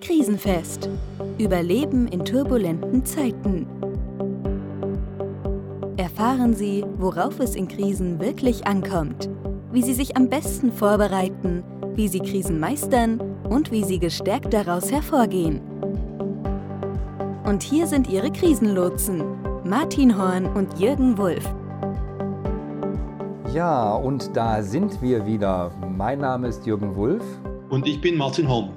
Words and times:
Krisenfest. 0.00 0.88
Überleben 1.38 2.08
in 2.08 2.24
turbulenten 2.24 3.04
Zeiten. 3.04 3.66
Erfahren 5.96 6.54
Sie, 6.54 6.84
worauf 6.96 7.40
es 7.40 7.54
in 7.54 7.68
Krisen 7.68 8.20
wirklich 8.20 8.66
ankommt, 8.66 9.28
wie 9.72 9.82
Sie 9.82 9.94
sich 9.94 10.16
am 10.16 10.28
besten 10.28 10.72
vorbereiten, 10.72 11.62
wie 11.94 12.08
Sie 12.08 12.20
Krisen 12.20 12.60
meistern 12.60 13.20
und 13.48 13.70
wie 13.70 13.84
Sie 13.84 13.98
gestärkt 13.98 14.52
daraus 14.54 14.90
hervorgehen. 14.90 15.60
Und 17.44 17.62
hier 17.62 17.86
sind 17.86 18.08
Ihre 18.08 18.30
Krisenlotsen, 18.30 19.22
Martin 19.64 20.16
Horn 20.16 20.46
und 20.46 20.78
Jürgen 20.78 21.18
Wulff. 21.18 21.49
Ja, 23.52 23.94
und 23.94 24.36
da 24.36 24.62
sind 24.62 25.02
wir 25.02 25.26
wieder. 25.26 25.72
Mein 25.96 26.20
Name 26.20 26.46
ist 26.46 26.66
Jürgen 26.66 26.94
Wulff. 26.94 27.24
Und 27.68 27.84
ich 27.84 28.00
bin 28.00 28.16
Martin 28.16 28.48
Horn. 28.48 28.70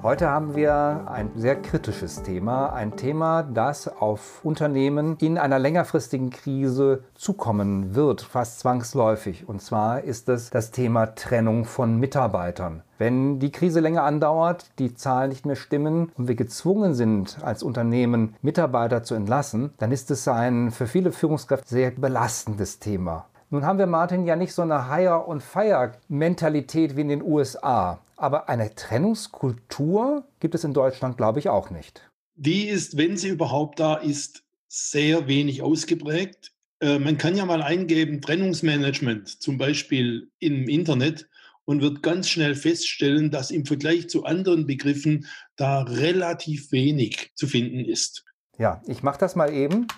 Heute 0.00 0.30
haben 0.30 0.54
wir 0.54 1.08
ein 1.10 1.32
sehr 1.34 1.60
kritisches 1.60 2.22
Thema, 2.22 2.72
ein 2.72 2.96
Thema, 2.96 3.42
das 3.42 3.88
auf 3.88 4.44
Unternehmen 4.44 5.16
in 5.20 5.38
einer 5.38 5.58
längerfristigen 5.58 6.30
Krise 6.30 7.02
zukommen 7.16 7.96
wird, 7.96 8.22
fast 8.22 8.60
zwangsläufig. 8.60 9.48
Und 9.48 9.60
zwar 9.60 10.02
ist 10.02 10.28
es 10.28 10.50
das 10.50 10.70
Thema 10.70 11.16
Trennung 11.16 11.64
von 11.64 11.98
Mitarbeitern. 11.98 12.84
Wenn 12.98 13.40
die 13.40 13.50
Krise 13.50 13.80
länger 13.80 14.04
andauert, 14.04 14.66
die 14.78 14.94
Zahlen 14.94 15.30
nicht 15.30 15.46
mehr 15.46 15.56
stimmen 15.56 16.12
und 16.16 16.28
wir 16.28 16.36
gezwungen 16.36 16.94
sind, 16.94 17.38
als 17.42 17.64
Unternehmen 17.64 18.36
Mitarbeiter 18.40 19.02
zu 19.02 19.16
entlassen, 19.16 19.70
dann 19.78 19.90
ist 19.90 20.12
es 20.12 20.28
ein 20.28 20.70
für 20.70 20.86
viele 20.86 21.10
Führungskräfte 21.10 21.68
sehr 21.68 21.90
belastendes 21.90 22.78
Thema. 22.78 23.26
Nun 23.52 23.66
haben 23.66 23.78
wir, 23.78 23.86
Martin, 23.86 24.24
ja 24.24 24.34
nicht 24.34 24.54
so 24.54 24.62
eine 24.62 24.88
Hire- 24.88 25.26
und 25.26 25.42
Fire-Mentalität 25.42 26.96
wie 26.96 27.02
in 27.02 27.08
den 27.08 27.22
USA. 27.22 28.00
Aber 28.16 28.48
eine 28.48 28.74
Trennungskultur 28.74 30.26
gibt 30.40 30.54
es 30.54 30.64
in 30.64 30.72
Deutschland, 30.72 31.18
glaube 31.18 31.38
ich, 31.38 31.50
auch 31.50 31.68
nicht. 31.68 32.10
Die 32.34 32.66
ist, 32.66 32.96
wenn 32.96 33.18
sie 33.18 33.28
überhaupt 33.28 33.78
da 33.78 33.96
ist, 33.96 34.42
sehr 34.68 35.28
wenig 35.28 35.60
ausgeprägt. 35.60 36.52
Äh, 36.80 36.98
man 36.98 37.18
kann 37.18 37.36
ja 37.36 37.44
mal 37.44 37.60
eingeben, 37.60 38.22
Trennungsmanagement 38.22 39.28
zum 39.28 39.58
Beispiel 39.58 40.30
im 40.38 40.66
Internet 40.66 41.28
und 41.66 41.82
wird 41.82 42.02
ganz 42.02 42.30
schnell 42.30 42.54
feststellen, 42.54 43.30
dass 43.30 43.50
im 43.50 43.66
Vergleich 43.66 44.08
zu 44.08 44.24
anderen 44.24 44.66
Begriffen 44.66 45.26
da 45.56 45.82
relativ 45.82 46.72
wenig 46.72 47.32
zu 47.34 47.46
finden 47.46 47.84
ist. 47.84 48.24
Ja, 48.56 48.80
ich 48.86 49.02
mache 49.02 49.18
das 49.18 49.36
mal 49.36 49.52
eben. 49.52 49.88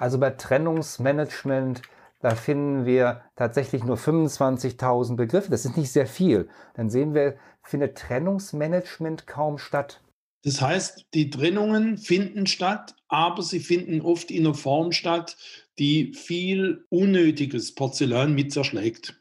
Also 0.00 0.18
bei 0.18 0.30
Trennungsmanagement 0.30 1.82
da 2.20 2.34
finden 2.34 2.84
wir 2.84 3.22
tatsächlich 3.34 3.82
nur 3.82 3.96
25.000 3.96 5.16
Begriffe. 5.16 5.50
Das 5.50 5.64
ist 5.64 5.76
nicht 5.76 5.90
sehr 5.90 6.06
viel. 6.06 6.48
Dann 6.74 6.90
sehen 6.90 7.14
wir, 7.14 7.36
findet 7.62 7.96
Trennungsmanagement 7.96 9.26
kaum 9.26 9.56
statt. 9.56 10.02
Das 10.44 10.60
heißt, 10.60 11.06
die 11.14 11.30
Trennungen 11.30 11.98
finden 11.98 12.46
statt, 12.46 12.94
aber 13.08 13.42
sie 13.42 13.60
finden 13.60 14.00
oft 14.02 14.30
in 14.30 14.46
einer 14.46 14.54
Form 14.54 14.92
statt, 14.92 15.36
die 15.78 16.12
viel 16.12 16.84
unnötiges 16.90 17.74
Porzellan 17.74 18.34
mit 18.34 18.52
zerschlägt. 18.52 19.18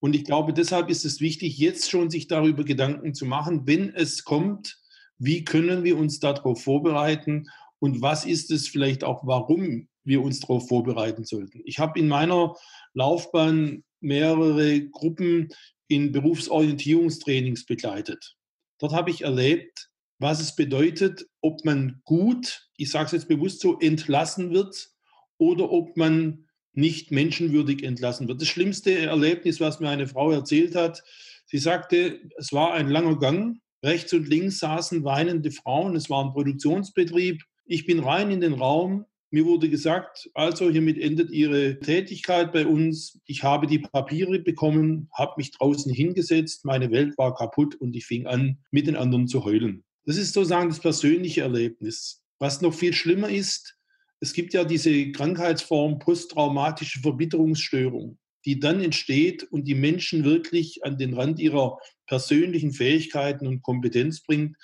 Und 0.00 0.14
ich 0.14 0.24
glaube, 0.24 0.52
deshalb 0.54 0.88
ist 0.88 1.04
es 1.04 1.20
wichtig, 1.20 1.58
jetzt 1.58 1.90
schon 1.90 2.08
sich 2.08 2.28
darüber 2.28 2.64
Gedanken 2.64 3.14
zu 3.14 3.26
machen, 3.26 3.66
wenn 3.66 3.94
es 3.94 4.24
kommt, 4.24 4.78
wie 5.18 5.44
können 5.44 5.84
wir 5.84 5.98
uns 5.98 6.18
darauf 6.18 6.62
vorbereiten 6.62 7.50
und 7.78 8.00
was 8.00 8.24
ist 8.24 8.50
es 8.50 8.68
vielleicht 8.68 9.04
auch, 9.04 9.26
warum 9.26 9.88
wir 10.08 10.22
uns 10.22 10.40
darauf 10.40 10.68
vorbereiten 10.68 11.24
sollten. 11.24 11.60
Ich 11.64 11.78
habe 11.78 11.98
in 11.98 12.08
meiner 12.08 12.54
Laufbahn 12.94 13.84
mehrere 14.00 14.80
Gruppen 14.88 15.48
in 15.88 16.12
Berufsorientierungstrainings 16.12 17.66
begleitet. 17.66 18.36
Dort 18.78 18.92
habe 18.92 19.10
ich 19.10 19.22
erlebt, 19.22 19.88
was 20.18 20.40
es 20.40 20.54
bedeutet, 20.54 21.26
ob 21.40 21.64
man 21.64 22.00
gut, 22.04 22.68
ich 22.76 22.90
sage 22.90 23.06
es 23.06 23.12
jetzt 23.12 23.28
bewusst 23.28 23.60
so, 23.60 23.78
entlassen 23.78 24.52
wird 24.52 24.90
oder 25.38 25.70
ob 25.70 25.96
man 25.96 26.48
nicht 26.72 27.10
menschenwürdig 27.10 27.82
entlassen 27.82 28.28
wird. 28.28 28.40
Das 28.40 28.48
schlimmste 28.48 28.96
Erlebnis, 28.98 29.60
was 29.60 29.80
mir 29.80 29.88
eine 29.88 30.06
Frau 30.06 30.30
erzählt 30.30 30.74
hat, 30.74 31.02
sie 31.46 31.58
sagte, 31.58 32.20
es 32.36 32.52
war 32.52 32.74
ein 32.74 32.88
langer 32.88 33.18
Gang, 33.18 33.60
rechts 33.82 34.12
und 34.12 34.28
links 34.28 34.58
saßen 34.58 35.04
weinende 35.04 35.50
Frauen, 35.50 35.96
es 35.96 36.10
war 36.10 36.24
ein 36.24 36.32
Produktionsbetrieb. 36.32 37.42
Ich 37.66 37.84
bin 37.86 38.00
rein 38.00 38.30
in 38.30 38.40
den 38.40 38.54
Raum, 38.54 39.04
mir 39.30 39.44
wurde 39.44 39.68
gesagt, 39.68 40.30
also 40.34 40.70
hiermit 40.70 40.98
endet 40.98 41.30
Ihre 41.30 41.78
Tätigkeit 41.80 42.52
bei 42.52 42.66
uns. 42.66 43.20
Ich 43.26 43.42
habe 43.42 43.66
die 43.66 43.78
Papiere 43.78 44.38
bekommen, 44.38 45.10
habe 45.12 45.34
mich 45.36 45.50
draußen 45.52 45.92
hingesetzt, 45.92 46.64
meine 46.64 46.90
Welt 46.90 47.18
war 47.18 47.34
kaputt 47.34 47.74
und 47.74 47.94
ich 47.94 48.06
fing 48.06 48.26
an, 48.26 48.58
mit 48.70 48.86
den 48.86 48.96
anderen 48.96 49.28
zu 49.28 49.44
heulen. 49.44 49.84
Das 50.06 50.16
ist 50.16 50.32
sozusagen 50.32 50.70
das 50.70 50.80
persönliche 50.80 51.42
Erlebnis. 51.42 52.22
Was 52.38 52.62
noch 52.62 52.72
viel 52.72 52.94
schlimmer 52.94 53.28
ist, 53.28 53.76
es 54.20 54.32
gibt 54.32 54.54
ja 54.54 54.64
diese 54.64 55.12
Krankheitsform 55.12 55.98
posttraumatische 55.98 57.00
Verbitterungsstörung, 57.00 58.18
die 58.46 58.58
dann 58.58 58.80
entsteht 58.80 59.44
und 59.44 59.64
die 59.64 59.74
Menschen 59.74 60.24
wirklich 60.24 60.84
an 60.84 60.96
den 60.96 61.14
Rand 61.14 61.38
ihrer 61.38 61.78
persönlichen 62.06 62.72
Fähigkeiten 62.72 63.46
und 63.46 63.62
Kompetenz 63.62 64.22
bringt, 64.22 64.56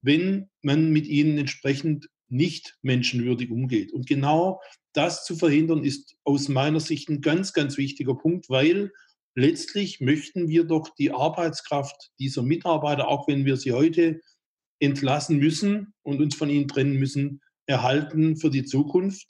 wenn 0.00 0.48
man 0.62 0.90
mit 0.90 1.06
ihnen 1.06 1.38
entsprechend 1.38 2.08
nicht 2.32 2.76
menschenwürdig 2.82 3.50
umgeht. 3.50 3.92
Und 3.92 4.06
genau 4.06 4.60
das 4.92 5.24
zu 5.24 5.36
verhindern, 5.36 5.84
ist 5.84 6.16
aus 6.24 6.48
meiner 6.48 6.80
Sicht 6.80 7.08
ein 7.08 7.20
ganz, 7.20 7.52
ganz 7.52 7.76
wichtiger 7.76 8.14
Punkt, 8.14 8.48
weil 8.48 8.92
letztlich 9.34 10.00
möchten 10.00 10.48
wir 10.48 10.64
doch 10.64 10.94
die 10.96 11.12
Arbeitskraft 11.12 12.10
dieser 12.18 12.42
Mitarbeiter, 12.42 13.08
auch 13.08 13.28
wenn 13.28 13.44
wir 13.44 13.56
sie 13.56 13.72
heute 13.72 14.20
entlassen 14.80 15.38
müssen 15.38 15.94
und 16.02 16.20
uns 16.20 16.34
von 16.34 16.50
ihnen 16.50 16.68
trennen 16.68 16.98
müssen, 16.98 17.40
erhalten 17.66 18.36
für 18.36 18.50
die 18.50 18.64
Zukunft. 18.64 19.26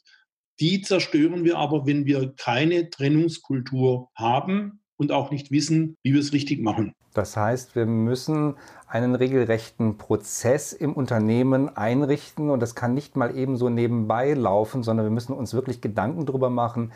Die 0.61 0.83
zerstören 0.83 1.45
wir 1.45 1.59
aber, 1.59 1.87
wenn 1.87 2.07
wir 2.07 2.35
keine 2.37 2.89
Trennungskultur 2.91 4.11
haben 4.15 4.82
und 5.03 5.13
auch 5.13 5.31
nicht 5.31 5.51
wissen, 5.51 5.97
wie 6.03 6.15
wir 6.15 6.21
es 6.21 6.33
richtig 6.33 6.63
machen. 6.63 6.95
Das 7.13 7.37
heißt, 7.37 7.77
wir 7.77 7.85
müssen 7.85 8.55
einen 8.87 9.15
regelrechten 9.15 9.99
Prozess 9.99 10.73
im 10.73 10.95
Unternehmen 10.95 11.77
einrichten 11.77 12.49
und 12.49 12.61
das 12.61 12.75
kann 12.75 12.95
nicht 12.95 13.17
mal 13.17 13.37
eben 13.37 13.57
so 13.57 13.69
nebenbei 13.69 14.33
laufen, 14.33 14.83
sondern 14.83 15.05
wir 15.05 15.11
müssen 15.11 15.35
uns 15.35 15.53
wirklich 15.53 15.81
Gedanken 15.83 16.25
darüber 16.25 16.49
machen, 16.49 16.93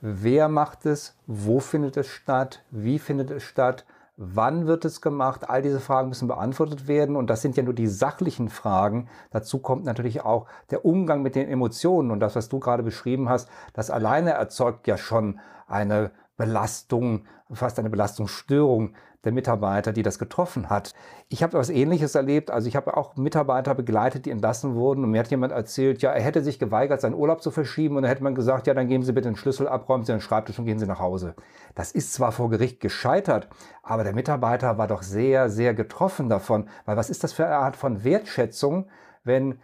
wer 0.00 0.48
macht 0.48 0.86
es, 0.86 1.16
wo 1.26 1.60
findet 1.60 1.96
es 1.98 2.06
statt, 2.06 2.64
wie 2.70 2.98
findet 2.98 3.30
es 3.30 3.42
statt, 3.42 3.84
wann 4.16 4.66
wird 4.66 4.84
es 4.84 5.00
gemacht. 5.00 5.50
All 5.50 5.60
diese 5.60 5.80
Fragen 5.80 6.08
müssen 6.08 6.28
beantwortet 6.28 6.86
werden 6.88 7.16
und 7.16 7.28
das 7.28 7.42
sind 7.42 7.56
ja 7.56 7.62
nur 7.62 7.74
die 7.74 7.88
sachlichen 7.88 8.48
Fragen. 8.48 9.08
Dazu 9.30 9.58
kommt 9.58 9.84
natürlich 9.84 10.22
auch 10.22 10.46
der 10.70 10.84
Umgang 10.84 11.20
mit 11.20 11.34
den 11.34 11.48
Emotionen 11.48 12.10
und 12.10 12.20
das, 12.20 12.36
was 12.36 12.48
du 12.48 12.60
gerade 12.60 12.82
beschrieben 12.82 13.28
hast, 13.28 13.48
das 13.72 13.90
alleine 13.90 14.30
erzeugt 14.30 14.86
ja 14.86 14.96
schon 14.96 15.40
eine 15.66 16.12
Belastung, 16.40 17.26
fast 17.52 17.78
eine 17.78 17.90
Belastungsstörung 17.90 18.94
der 19.24 19.32
Mitarbeiter, 19.32 19.92
die 19.92 20.02
das 20.02 20.18
getroffen 20.18 20.70
hat. 20.70 20.94
Ich 21.28 21.42
habe 21.42 21.50
etwas 21.50 21.68
Ähnliches 21.68 22.14
erlebt. 22.14 22.50
Also 22.50 22.66
ich 22.66 22.76
habe 22.76 22.96
auch 22.96 23.16
Mitarbeiter 23.16 23.74
begleitet, 23.74 24.24
die 24.24 24.30
entlassen 24.30 24.74
wurden. 24.74 25.04
Und 25.04 25.10
mir 25.10 25.20
hat 25.20 25.30
jemand 25.30 25.52
erzählt, 25.52 26.00
ja, 26.00 26.12
er 26.12 26.22
hätte 26.22 26.42
sich 26.42 26.58
geweigert, 26.58 27.02
seinen 27.02 27.14
Urlaub 27.14 27.42
zu 27.42 27.50
verschieben. 27.50 27.96
Und 27.96 28.04
dann 28.04 28.08
hätte 28.08 28.22
man 28.22 28.34
gesagt, 28.34 28.66
ja, 28.66 28.72
dann 28.72 28.88
geben 28.88 29.04
Sie 29.04 29.12
bitte 29.12 29.28
den 29.28 29.36
Schlüssel 29.36 29.68
ab, 29.68 29.86
räumen 29.86 30.04
Sie 30.04 30.12
den 30.12 30.22
Schreibtisch 30.22 30.58
und 30.58 30.64
gehen 30.64 30.78
Sie 30.78 30.86
nach 30.86 31.00
Hause. 31.00 31.34
Das 31.74 31.92
ist 31.92 32.14
zwar 32.14 32.32
vor 32.32 32.48
Gericht 32.48 32.80
gescheitert, 32.80 33.48
aber 33.82 34.02
der 34.02 34.14
Mitarbeiter 34.14 34.78
war 34.78 34.86
doch 34.86 35.02
sehr, 35.02 35.50
sehr 35.50 35.74
getroffen 35.74 36.30
davon. 36.30 36.70
Weil 36.86 36.96
was 36.96 37.10
ist 37.10 37.22
das 37.22 37.34
für 37.34 37.44
eine 37.44 37.56
Art 37.56 37.76
von 37.76 38.02
Wertschätzung, 38.02 38.86
wenn 39.24 39.58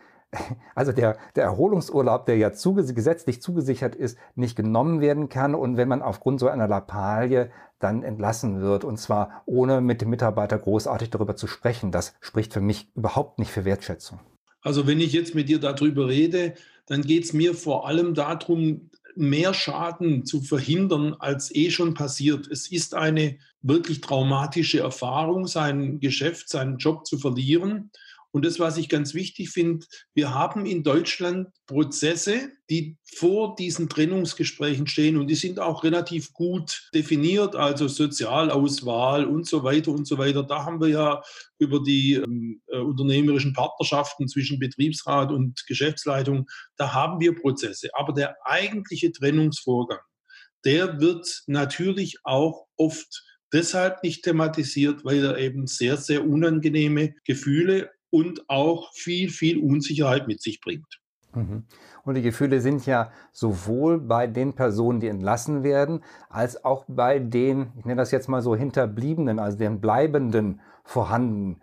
also 0.75 0.93
der, 0.93 1.19
der 1.35 1.45
Erholungsurlaub, 1.45 2.27
der 2.27 2.37
ja 2.37 2.53
zuge 2.53 2.85
gesetzlich 2.93 3.41
zugesichert 3.41 3.95
ist, 3.95 4.19
nicht 4.35 4.57
genommen 4.57 5.01
werden 5.01 5.29
kann 5.29 5.55
und 5.55 5.77
wenn 5.77 5.89
man 5.89 6.03
aufgrund 6.03 6.41
so 6.41 6.49
einer 6.49 6.69
Lappalie 6.69 7.51
dann 7.79 8.03
entlassen 8.03 8.61
wird 8.61 8.85
und 8.85 8.99
zwar 8.99 9.43
ohne 9.47 9.81
mit 9.81 10.01
dem 10.01 10.11
Mitarbeiter 10.11 10.59
großartig 10.59 11.11
darüber 11.11 11.37
zu 11.37 11.47
sprechen, 11.47 11.93
das 11.93 12.15
spricht 12.21 12.53
für 12.53 12.61
mich 12.61 12.91
überhaupt 12.95 13.39
nicht 13.39 13.51
für 13.51 13.65
Wertschätzung. 13.65 14.21
Also 14.63 14.87
wenn 14.87 15.01
ich 15.01 15.13
jetzt 15.13 15.35
mit 15.35 15.49
dir 15.49 15.61
darüber 15.61 16.09
rede, 16.09 16.55
dann 16.87 17.03
geht 17.03 17.25
es 17.25 17.33
mir 17.33 17.55
vor 17.55 17.87
allem 17.87 18.15
darum, 18.15 18.91
mehr 19.17 19.55
Schaden 19.55 20.25
zu 20.25 20.41
verhindern, 20.43 21.15
als 21.19 21.55
eh 21.55 21.71
schon 21.71 21.95
passiert. 21.95 22.47
Es 22.49 22.71
ist 22.71 22.95
eine 22.95 23.39
wirklich 23.63 24.01
traumatische 24.01 24.81
Erfahrung, 24.81 25.47
sein 25.47 26.01
Geschäft, 26.01 26.49
seinen 26.49 26.77
Job 26.79 27.07
zu 27.07 27.19
verlieren. 27.19 27.91
Und 28.37 28.45
das, 28.45 28.61
was 28.61 28.77
ich 28.77 28.91
ganz 28.91 29.15
wichtig 29.15 29.49
finde, 29.49 29.87
wir 30.13 30.35
haben 30.35 30.67
in 30.67 30.83
Deutschland 30.83 31.49
Prozesse, 31.67 32.51
die 32.69 32.99
vor 33.15 33.57
diesen 33.57 33.89
Trennungsgesprächen 33.89 34.87
stehen 34.87 35.17
und 35.17 35.29
die 35.29 35.35
sind 35.35 35.59
auch 35.59 35.85
relativ 35.85 36.35
gut 36.35 36.91
definiert, 36.93 37.57
also 37.57 37.89
Sozialauswahl 37.89 39.25
und 39.25 39.47
so 39.47 39.65
weiter 39.65 39.91
und 39.91 40.07
so 40.07 40.19
weiter. 40.19 40.43
Da 40.43 40.67
haben 40.67 40.83
wir 40.83 40.89
ja 40.89 41.23
über 41.59 41.83
die 41.83 42.17
ähm, 42.17 42.61
äh, 42.67 42.77
unternehmerischen 42.77 43.55
Partnerschaften 43.55 44.29
zwischen 44.29 44.59
Betriebsrat 44.59 45.33
und 45.33 45.65
Geschäftsleitung, 45.67 46.47
da 46.77 46.93
haben 46.93 47.21
wir 47.21 47.41
Prozesse. 47.41 47.89
Aber 47.95 48.13
der 48.13 48.37
eigentliche 48.45 49.13
Trennungsvorgang, 49.13 50.01
der 50.67 51.01
wird 51.01 51.43
natürlich 51.47 52.19
auch 52.23 52.67
oft 52.77 53.25
deshalb 53.51 54.03
nicht 54.03 54.25
thematisiert, 54.25 55.07
weil 55.07 55.25
er 55.25 55.39
eben 55.39 55.67
sehr, 55.67 55.97
sehr 55.97 56.29
unangenehme 56.29 57.15
Gefühle 57.25 57.91
und 58.17 58.49
auch 58.49 58.95
viel, 58.95 59.29
viel 59.29 59.59
Unsicherheit 59.63 60.27
mit 60.27 60.41
sich 60.41 60.63
bringt. 60.63 61.01
Mhm. 61.35 61.65
Und 62.03 62.15
die 62.15 62.23
Gefühle 62.23 62.63
sind 62.63 62.87
ja 62.87 63.11
sowohl 63.33 64.01
bei 64.01 64.27
den 64.27 64.55
Personen, 64.55 65.01
die 65.01 65.09
entlassen 65.09 65.63
werden, 65.63 66.03
als 66.31 66.65
auch 66.65 66.87
bei 66.89 67.19
den, 67.19 67.73
ich 67.79 67.85
nenne 67.85 68.01
das 68.01 68.13
jetzt 68.13 68.29
mal 68.29 68.41
so, 68.41 68.57
Hinterbliebenen, 68.57 69.39
also 69.39 69.59
den 69.59 69.83
Bleibenden 69.83 70.61
vorhanden. 70.83 71.61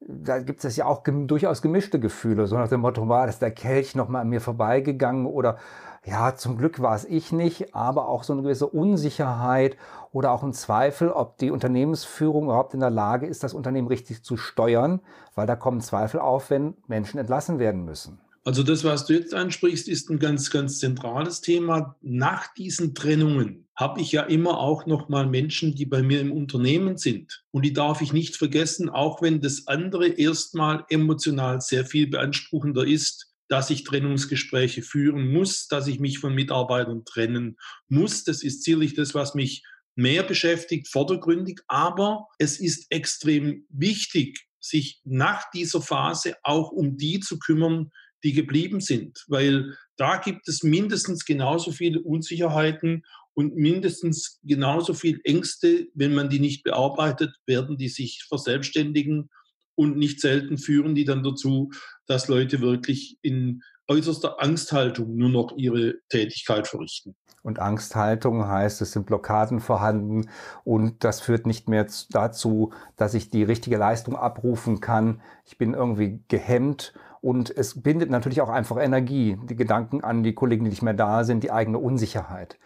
Da 0.00 0.40
gibt 0.40 0.64
es 0.64 0.74
ja 0.74 0.86
auch 0.86 1.04
durchaus 1.04 1.62
gemischte 1.62 2.00
Gefühle, 2.00 2.48
so 2.48 2.56
nach 2.56 2.68
dem 2.68 2.80
Motto, 2.80 3.08
war 3.08 3.26
das 3.26 3.38
der 3.38 3.52
Kelch 3.52 3.94
nochmal 3.94 4.22
an 4.22 4.28
mir 4.28 4.40
vorbeigegangen 4.40 5.26
oder 5.26 5.58
ja, 6.04 6.34
zum 6.34 6.58
Glück 6.58 6.80
war 6.80 6.96
es 6.96 7.04
ich 7.04 7.30
nicht, 7.30 7.74
aber 7.74 8.08
auch 8.08 8.24
so 8.24 8.32
eine 8.32 8.42
gewisse 8.42 8.66
Unsicherheit 8.66 9.76
oder 10.10 10.32
auch 10.32 10.42
ein 10.42 10.52
Zweifel, 10.52 11.10
ob 11.10 11.38
die 11.38 11.50
Unternehmensführung 11.50 12.44
überhaupt 12.44 12.74
in 12.74 12.80
der 12.80 12.90
Lage 12.90 13.26
ist, 13.26 13.44
das 13.44 13.54
Unternehmen 13.54 13.88
richtig 13.88 14.22
zu 14.22 14.36
steuern, 14.36 15.00
weil 15.34 15.46
da 15.46 15.54
kommen 15.54 15.80
Zweifel 15.80 16.18
auf, 16.20 16.50
wenn 16.50 16.74
Menschen 16.88 17.18
entlassen 17.18 17.58
werden 17.58 17.84
müssen. 17.84 18.18
Also 18.44 18.64
das, 18.64 18.82
was 18.82 19.06
du 19.06 19.14
jetzt 19.14 19.34
ansprichst, 19.34 19.86
ist 19.86 20.10
ein 20.10 20.18
ganz, 20.18 20.50
ganz 20.50 20.80
zentrales 20.80 21.40
Thema. 21.40 21.94
Nach 22.02 22.52
diesen 22.54 22.92
Trennungen 22.92 23.68
habe 23.76 24.00
ich 24.00 24.10
ja 24.10 24.22
immer 24.22 24.58
auch 24.58 24.84
noch 24.86 25.08
mal 25.08 25.28
Menschen, 25.28 25.76
die 25.76 25.86
bei 25.86 26.02
mir 26.02 26.20
im 26.20 26.32
Unternehmen 26.32 26.96
sind. 26.96 27.44
Und 27.52 27.64
die 27.64 27.72
darf 27.72 28.00
ich 28.00 28.12
nicht 28.12 28.36
vergessen, 28.36 28.90
auch 28.90 29.22
wenn 29.22 29.40
das 29.40 29.68
andere 29.68 30.08
erstmal 30.08 30.84
emotional 30.88 31.60
sehr 31.60 31.84
viel 31.84 32.08
beanspruchender 32.08 32.84
ist, 32.84 33.31
dass 33.48 33.70
ich 33.70 33.84
Trennungsgespräche 33.84 34.82
führen 34.82 35.30
muss, 35.32 35.68
dass 35.68 35.86
ich 35.86 36.00
mich 36.00 36.18
von 36.18 36.34
Mitarbeitern 36.34 37.04
trennen 37.04 37.56
muss. 37.88 38.24
Das 38.24 38.42
ist 38.42 38.62
sicherlich 38.62 38.94
das, 38.94 39.14
was 39.14 39.34
mich 39.34 39.62
mehr 39.94 40.22
beschäftigt, 40.22 40.88
vordergründig. 40.88 41.60
Aber 41.68 42.28
es 42.38 42.58
ist 42.58 42.86
extrem 42.90 43.66
wichtig, 43.68 44.46
sich 44.60 45.00
nach 45.04 45.50
dieser 45.50 45.82
Phase 45.82 46.36
auch 46.42 46.70
um 46.70 46.96
die 46.96 47.20
zu 47.20 47.38
kümmern, 47.38 47.90
die 48.24 48.32
geblieben 48.32 48.80
sind, 48.80 49.24
weil 49.26 49.76
da 49.96 50.16
gibt 50.16 50.48
es 50.48 50.62
mindestens 50.62 51.24
genauso 51.24 51.72
viele 51.72 52.00
Unsicherheiten 52.00 53.04
und 53.34 53.56
mindestens 53.56 54.38
genauso 54.42 54.94
viel 54.94 55.20
Ängste, 55.24 55.88
wenn 55.94 56.14
man 56.14 56.28
die 56.30 56.38
nicht 56.38 56.62
bearbeitet, 56.62 57.34
werden 57.46 57.76
die 57.78 57.88
sich 57.88 58.24
verselbstständigen 58.28 59.30
und 59.74 59.96
nicht 59.96 60.20
selten 60.20 60.58
führen 60.58 60.94
die 60.94 61.04
dann 61.04 61.22
dazu, 61.22 61.70
dass 62.12 62.28
Leute 62.28 62.60
wirklich 62.60 63.18
in 63.22 63.62
äußerster 63.88 64.40
Angsthaltung 64.40 65.16
nur 65.16 65.30
noch 65.30 65.56
ihre 65.56 65.94
Tätigkeit 66.10 66.68
verrichten. 66.68 67.16
Und 67.42 67.58
Angsthaltung 67.58 68.46
heißt, 68.46 68.82
es 68.82 68.92
sind 68.92 69.06
Blockaden 69.06 69.60
vorhanden 69.60 70.28
und 70.62 71.02
das 71.02 71.20
führt 71.20 71.46
nicht 71.46 71.68
mehr 71.68 71.86
dazu, 72.10 72.72
dass 72.96 73.14
ich 73.14 73.30
die 73.30 73.42
richtige 73.42 73.78
Leistung 73.78 74.14
abrufen 74.14 74.80
kann. 74.80 75.22
Ich 75.44 75.58
bin 75.58 75.74
irgendwie 75.74 76.22
gehemmt 76.28 76.92
und 77.20 77.50
es 77.50 77.82
bindet 77.82 78.10
natürlich 78.10 78.42
auch 78.42 78.50
einfach 78.50 78.76
Energie, 78.76 79.38
die 79.48 79.56
Gedanken 79.56 80.04
an 80.04 80.22
die 80.22 80.34
Kollegen, 80.34 80.64
die 80.64 80.70
nicht 80.70 80.82
mehr 80.82 80.94
da 80.94 81.24
sind, 81.24 81.42
die 81.42 81.50
eigene 81.50 81.78
Unsicherheit. 81.78 82.58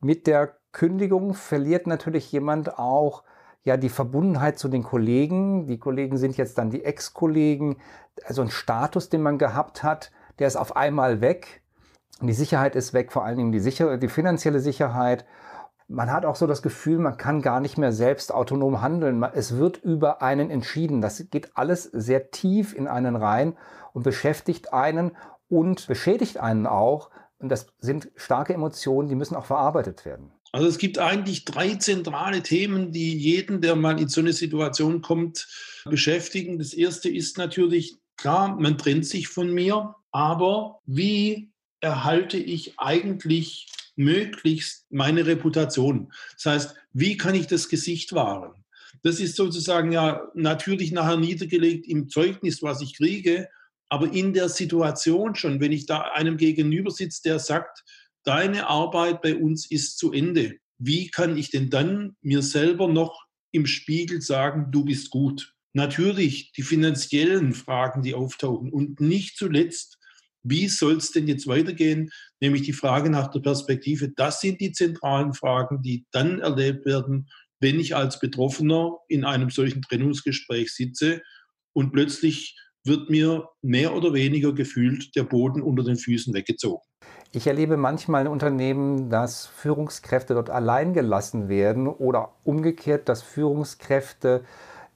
Mit 0.00 0.26
der 0.26 0.58
Kündigung 0.72 1.34
verliert 1.34 1.86
natürlich 1.86 2.30
jemand 2.32 2.78
auch 2.78 3.22
ja 3.68 3.76
die 3.76 3.88
Verbundenheit 3.88 4.58
zu 4.58 4.68
den 4.68 4.82
Kollegen. 4.82 5.66
Die 5.66 5.78
Kollegen 5.78 6.16
sind 6.16 6.36
jetzt 6.36 6.58
dann 6.58 6.70
die 6.70 6.84
Ex-Kollegen. 6.84 7.76
Also 8.24 8.42
ein 8.42 8.50
Status, 8.50 9.08
den 9.08 9.22
man 9.22 9.38
gehabt 9.38 9.82
hat, 9.82 10.10
der 10.38 10.48
ist 10.48 10.56
auf 10.56 10.76
einmal 10.76 11.20
weg. 11.20 11.62
Die 12.20 12.32
Sicherheit 12.32 12.74
ist 12.74 12.92
weg, 12.92 13.12
vor 13.12 13.24
allen 13.24 13.36
Dingen 13.36 13.52
die, 13.52 13.60
Sicher 13.60 13.96
die 13.96 14.08
finanzielle 14.08 14.60
Sicherheit 14.60 15.24
man 15.88 16.12
hat 16.12 16.26
auch 16.26 16.36
so 16.36 16.46
das 16.46 16.62
Gefühl, 16.62 16.98
man 16.98 17.16
kann 17.16 17.40
gar 17.40 17.60
nicht 17.60 17.78
mehr 17.78 17.92
selbst 17.92 18.32
autonom 18.32 18.82
handeln. 18.82 19.22
Es 19.32 19.56
wird 19.56 19.78
über 19.78 20.22
einen 20.22 20.50
entschieden. 20.50 21.00
Das 21.00 21.24
geht 21.30 21.56
alles 21.56 21.84
sehr 21.84 22.30
tief 22.30 22.74
in 22.74 22.86
einen 22.86 23.16
rein 23.16 23.56
und 23.94 24.02
beschäftigt 24.02 24.72
einen 24.72 25.12
und 25.48 25.86
beschädigt 25.86 26.38
einen 26.38 26.66
auch. 26.66 27.10
Und 27.38 27.48
das 27.48 27.68
sind 27.78 28.10
starke 28.16 28.52
Emotionen, 28.52 29.08
die 29.08 29.14
müssen 29.14 29.34
auch 29.34 29.46
verarbeitet 29.46 30.04
werden. 30.04 30.30
Also 30.52 30.66
es 30.66 30.78
gibt 30.78 30.98
eigentlich 30.98 31.44
drei 31.44 31.74
zentrale 31.74 32.42
Themen, 32.42 32.92
die 32.92 33.16
jeden, 33.16 33.60
der 33.60 33.76
mal 33.76 34.00
in 34.00 34.08
so 34.08 34.20
eine 34.20 34.32
Situation 34.32 35.02
kommt, 35.02 35.46
beschäftigen. 35.84 36.58
Das 36.58 36.72
erste 36.72 37.08
ist 37.08 37.36
natürlich, 37.36 37.96
klar, 38.16 38.56
man 38.58 38.78
trennt 38.78 39.06
sich 39.06 39.28
von 39.28 39.52
mir, 39.52 39.94
aber 40.10 40.80
wie 40.86 41.50
erhalte 41.80 42.38
ich 42.38 42.78
eigentlich 42.78 43.66
möglichst 43.96 44.86
meine 44.90 45.26
Reputation. 45.26 46.12
Das 46.34 46.46
heißt, 46.46 46.76
wie 46.92 47.16
kann 47.16 47.34
ich 47.34 47.46
das 47.46 47.68
Gesicht 47.68 48.12
wahren? 48.14 48.64
Das 49.02 49.20
ist 49.20 49.36
sozusagen 49.36 49.92
ja 49.92 50.28
natürlich 50.34 50.92
nachher 50.92 51.16
niedergelegt 51.16 51.86
im 51.86 52.08
Zeugnis, 52.08 52.62
was 52.62 52.80
ich 52.80 52.96
kriege, 52.96 53.48
aber 53.88 54.12
in 54.12 54.32
der 54.32 54.48
Situation 54.48 55.34
schon, 55.34 55.60
wenn 55.60 55.72
ich 55.72 55.86
da 55.86 56.00
einem 56.14 56.36
gegenüber 56.36 56.90
sitze, 56.90 57.22
der 57.22 57.38
sagt, 57.38 57.84
deine 58.24 58.66
Arbeit 58.68 59.22
bei 59.22 59.36
uns 59.36 59.70
ist 59.70 59.98
zu 59.98 60.12
Ende. 60.12 60.56
Wie 60.78 61.10
kann 61.10 61.36
ich 61.36 61.50
denn 61.50 61.70
dann 61.70 62.16
mir 62.22 62.42
selber 62.42 62.88
noch 62.88 63.26
im 63.52 63.66
Spiegel 63.66 64.20
sagen, 64.20 64.70
du 64.70 64.84
bist 64.84 65.10
gut? 65.10 65.54
Natürlich 65.72 66.52
die 66.52 66.62
finanziellen 66.62 67.52
Fragen, 67.52 68.02
die 68.02 68.14
auftauchen 68.14 68.72
und 68.72 69.00
nicht 69.00 69.36
zuletzt 69.36 69.98
wie 70.42 70.68
soll 70.68 70.96
es 70.96 71.10
denn 71.10 71.26
jetzt 71.26 71.46
weitergehen? 71.46 72.10
Nämlich 72.40 72.62
die 72.62 72.72
Frage 72.72 73.10
nach 73.10 73.28
der 73.28 73.40
Perspektive. 73.40 74.10
Das 74.14 74.40
sind 74.40 74.60
die 74.60 74.72
zentralen 74.72 75.34
Fragen, 75.34 75.82
die 75.82 76.06
dann 76.12 76.40
erlebt 76.40 76.86
werden, 76.86 77.28
wenn 77.60 77.80
ich 77.80 77.96
als 77.96 78.20
Betroffener 78.20 78.98
in 79.08 79.24
einem 79.24 79.50
solchen 79.50 79.82
Trennungsgespräch 79.82 80.72
sitze 80.72 81.22
und 81.72 81.92
plötzlich 81.92 82.56
wird 82.84 83.10
mir 83.10 83.48
mehr 83.62 83.94
oder 83.94 84.14
weniger 84.14 84.54
gefühlt 84.54 85.14
der 85.16 85.24
Boden 85.24 85.60
unter 85.60 85.82
den 85.82 85.96
Füßen 85.96 86.32
weggezogen. 86.32 86.82
Ich 87.30 87.46
erlebe 87.46 87.76
manchmal 87.76 88.22
in 88.22 88.28
Unternehmen, 88.28 89.10
dass 89.10 89.46
Führungskräfte 89.46 90.32
dort 90.32 90.48
allein 90.48 90.94
gelassen 90.94 91.50
werden 91.50 91.86
oder 91.86 92.30
umgekehrt, 92.42 93.08
dass 93.10 93.20
Führungskräfte 93.20 94.44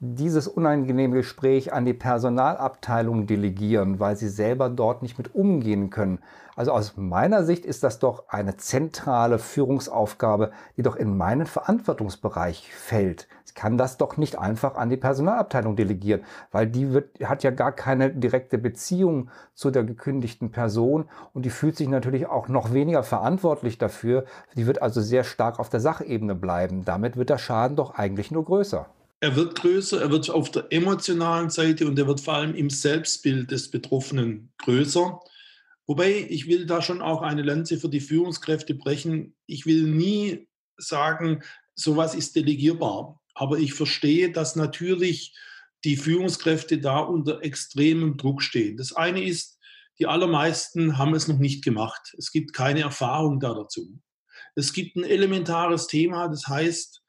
dieses 0.05 0.49
unangenehme 0.49 1.15
Gespräch 1.15 1.71
an 1.71 1.85
die 1.85 1.93
Personalabteilung 1.93 3.25
delegieren, 3.25 4.01
weil 4.01 4.17
sie 4.17 4.27
selber 4.27 4.69
dort 4.69 5.01
nicht 5.01 5.17
mit 5.17 5.33
umgehen 5.33 5.91
können. 5.91 6.19
Also 6.57 6.73
aus 6.73 6.97
meiner 6.97 7.45
Sicht 7.45 7.65
ist 7.65 7.83
das 7.83 7.99
doch 7.99 8.27
eine 8.27 8.57
zentrale 8.57 9.39
Führungsaufgabe, 9.39 10.51
die 10.75 10.81
doch 10.81 10.97
in 10.97 11.15
meinen 11.15 11.45
Verantwortungsbereich 11.45 12.73
fällt. 12.73 13.29
Ich 13.45 13.55
kann 13.55 13.77
das 13.77 13.97
doch 13.97 14.17
nicht 14.17 14.37
einfach 14.37 14.75
an 14.75 14.89
die 14.89 14.97
Personalabteilung 14.97 15.77
delegieren, 15.77 16.25
weil 16.51 16.67
die 16.67 16.91
wird, 16.91 17.23
hat 17.23 17.43
ja 17.43 17.51
gar 17.51 17.71
keine 17.71 18.09
direkte 18.09 18.57
Beziehung 18.57 19.29
zu 19.53 19.71
der 19.71 19.85
gekündigten 19.85 20.51
Person 20.51 21.05
und 21.33 21.45
die 21.45 21.49
fühlt 21.49 21.77
sich 21.77 21.87
natürlich 21.87 22.27
auch 22.27 22.49
noch 22.49 22.73
weniger 22.73 23.03
verantwortlich 23.03 23.77
dafür. 23.77 24.25
Die 24.57 24.67
wird 24.67 24.81
also 24.81 24.99
sehr 24.99 25.23
stark 25.23 25.59
auf 25.59 25.69
der 25.69 25.79
Sachebene 25.79 26.35
bleiben. 26.35 26.83
Damit 26.83 27.15
wird 27.15 27.29
der 27.29 27.37
Schaden 27.37 27.77
doch 27.77 27.95
eigentlich 27.95 28.31
nur 28.31 28.43
größer. 28.43 28.85
Er 29.23 29.37
wird 29.37 29.55
größer, 29.55 30.01
er 30.01 30.11
wird 30.11 30.29
auf 30.29 30.51
der 30.51 30.67
emotionalen 30.69 31.49
Seite 31.49 31.87
und 31.87 31.97
er 31.97 32.07
wird 32.07 32.19
vor 32.19 32.33
allem 32.33 32.53
im 32.55 32.69
Selbstbild 32.69 33.51
des 33.51 33.71
Betroffenen 33.71 34.51
größer. 34.57 35.17
Wobei 35.87 36.27
ich 36.29 36.47
will 36.47 36.65
da 36.65 36.81
schon 36.81 37.01
auch 37.01 37.21
eine 37.21 37.41
Lanze 37.41 37.77
für 37.77 37.87
die 37.87 38.01
Führungskräfte 38.01 38.75
brechen. 38.75 39.33
Ich 39.45 39.65
will 39.65 39.83
nie 39.83 40.49
sagen, 40.75 41.41
sowas 41.73 42.15
ist 42.15 42.35
delegierbar. 42.35 43.21
Aber 43.33 43.59
ich 43.59 43.73
verstehe, 43.73 44.29
dass 44.29 44.57
natürlich 44.57 45.33
die 45.85 45.95
Führungskräfte 45.95 46.79
da 46.79 46.99
unter 46.99 47.41
extremem 47.43 48.17
Druck 48.17 48.41
stehen. 48.41 48.75
Das 48.75 48.91
eine 48.91 49.23
ist, 49.23 49.57
die 49.99 50.05
allermeisten 50.05 50.97
haben 50.97 51.13
es 51.13 51.29
noch 51.29 51.39
nicht 51.39 51.63
gemacht. 51.63 52.13
Es 52.17 52.29
gibt 52.29 52.51
keine 52.51 52.81
Erfahrung 52.81 53.39
da 53.39 53.53
dazu. 53.53 54.01
Es 54.55 54.73
gibt 54.73 54.97
ein 54.97 55.05
elementares 55.05 55.87
Thema, 55.87 56.27
das 56.27 56.45
heißt, 56.45 57.02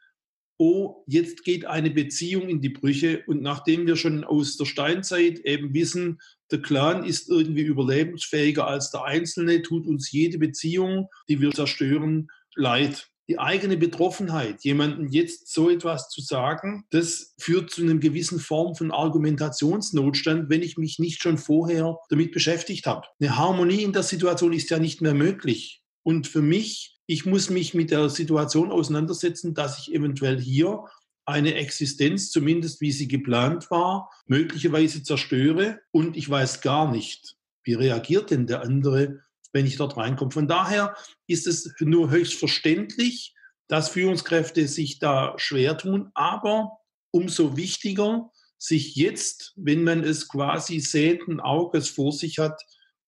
oh, 0.58 1.04
jetzt 1.06 1.44
geht 1.44 1.64
eine 1.64 1.90
Beziehung 1.90 2.48
in 2.48 2.60
die 2.60 2.68
Brüche. 2.68 3.22
Und 3.26 3.42
nachdem 3.42 3.86
wir 3.86 3.96
schon 3.96 4.24
aus 4.24 4.56
der 4.56 4.64
Steinzeit 4.64 5.40
eben 5.40 5.74
wissen, 5.74 6.20
der 6.50 6.62
Clan 6.62 7.04
ist 7.04 7.28
irgendwie 7.28 7.62
überlebensfähiger 7.62 8.66
als 8.66 8.90
der 8.90 9.04
Einzelne, 9.04 9.62
tut 9.62 9.86
uns 9.86 10.12
jede 10.12 10.38
Beziehung, 10.38 11.08
die 11.28 11.40
wir 11.40 11.50
zerstören, 11.52 12.28
leid. 12.54 13.08
Die 13.26 13.38
eigene 13.38 13.78
Betroffenheit, 13.78 14.62
jemandem 14.64 15.08
jetzt 15.08 15.50
so 15.50 15.70
etwas 15.70 16.10
zu 16.10 16.20
sagen, 16.20 16.84
das 16.90 17.34
führt 17.38 17.70
zu 17.70 17.82
einer 17.82 17.94
gewissen 17.94 18.38
Form 18.38 18.74
von 18.74 18.90
Argumentationsnotstand, 18.90 20.50
wenn 20.50 20.62
ich 20.62 20.76
mich 20.76 20.98
nicht 20.98 21.22
schon 21.22 21.38
vorher 21.38 21.96
damit 22.10 22.32
beschäftigt 22.32 22.86
habe. 22.86 23.06
Eine 23.18 23.38
Harmonie 23.38 23.82
in 23.82 23.94
der 23.94 24.02
Situation 24.02 24.52
ist 24.52 24.68
ja 24.68 24.78
nicht 24.78 25.00
mehr 25.00 25.14
möglich. 25.14 25.82
Und 26.02 26.26
für 26.26 26.42
mich 26.42 26.93
ich 27.06 27.26
muss 27.26 27.50
mich 27.50 27.74
mit 27.74 27.90
der 27.90 28.08
Situation 28.08 28.70
auseinandersetzen, 28.70 29.54
dass 29.54 29.78
ich 29.78 29.94
eventuell 29.94 30.40
hier 30.40 30.84
eine 31.26 31.54
Existenz, 31.54 32.30
zumindest 32.30 32.80
wie 32.80 32.92
sie 32.92 33.08
geplant 33.08 33.70
war, 33.70 34.10
möglicherweise 34.26 35.02
zerstöre 35.02 35.80
und 35.90 36.16
ich 36.16 36.28
weiß 36.28 36.60
gar 36.60 36.90
nicht, 36.90 37.36
wie 37.62 37.74
reagiert 37.74 38.30
denn 38.30 38.46
der 38.46 38.62
andere, 38.62 39.20
wenn 39.52 39.66
ich 39.66 39.76
dort 39.76 39.96
reinkomme. 39.96 40.32
Von 40.32 40.48
daher 40.48 40.94
ist 41.26 41.46
es 41.46 41.72
nur 41.80 42.10
höchst 42.10 42.34
verständlich, 42.34 43.34
dass 43.68 43.88
Führungskräfte 43.88 44.68
sich 44.68 44.98
da 44.98 45.34
schwer 45.38 45.78
tun, 45.78 46.10
aber 46.14 46.78
umso 47.10 47.56
wichtiger, 47.56 48.30
sich 48.58 48.96
jetzt, 48.96 49.52
wenn 49.56 49.84
man 49.84 50.02
es 50.04 50.28
quasi 50.28 50.80
sehenden 50.80 51.40
Auges 51.40 51.88
vor 51.88 52.12
sich 52.12 52.38
hat, 52.38 52.62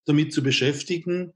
damit 0.05 0.33
zu 0.33 0.41
beschäftigen, 0.41 1.33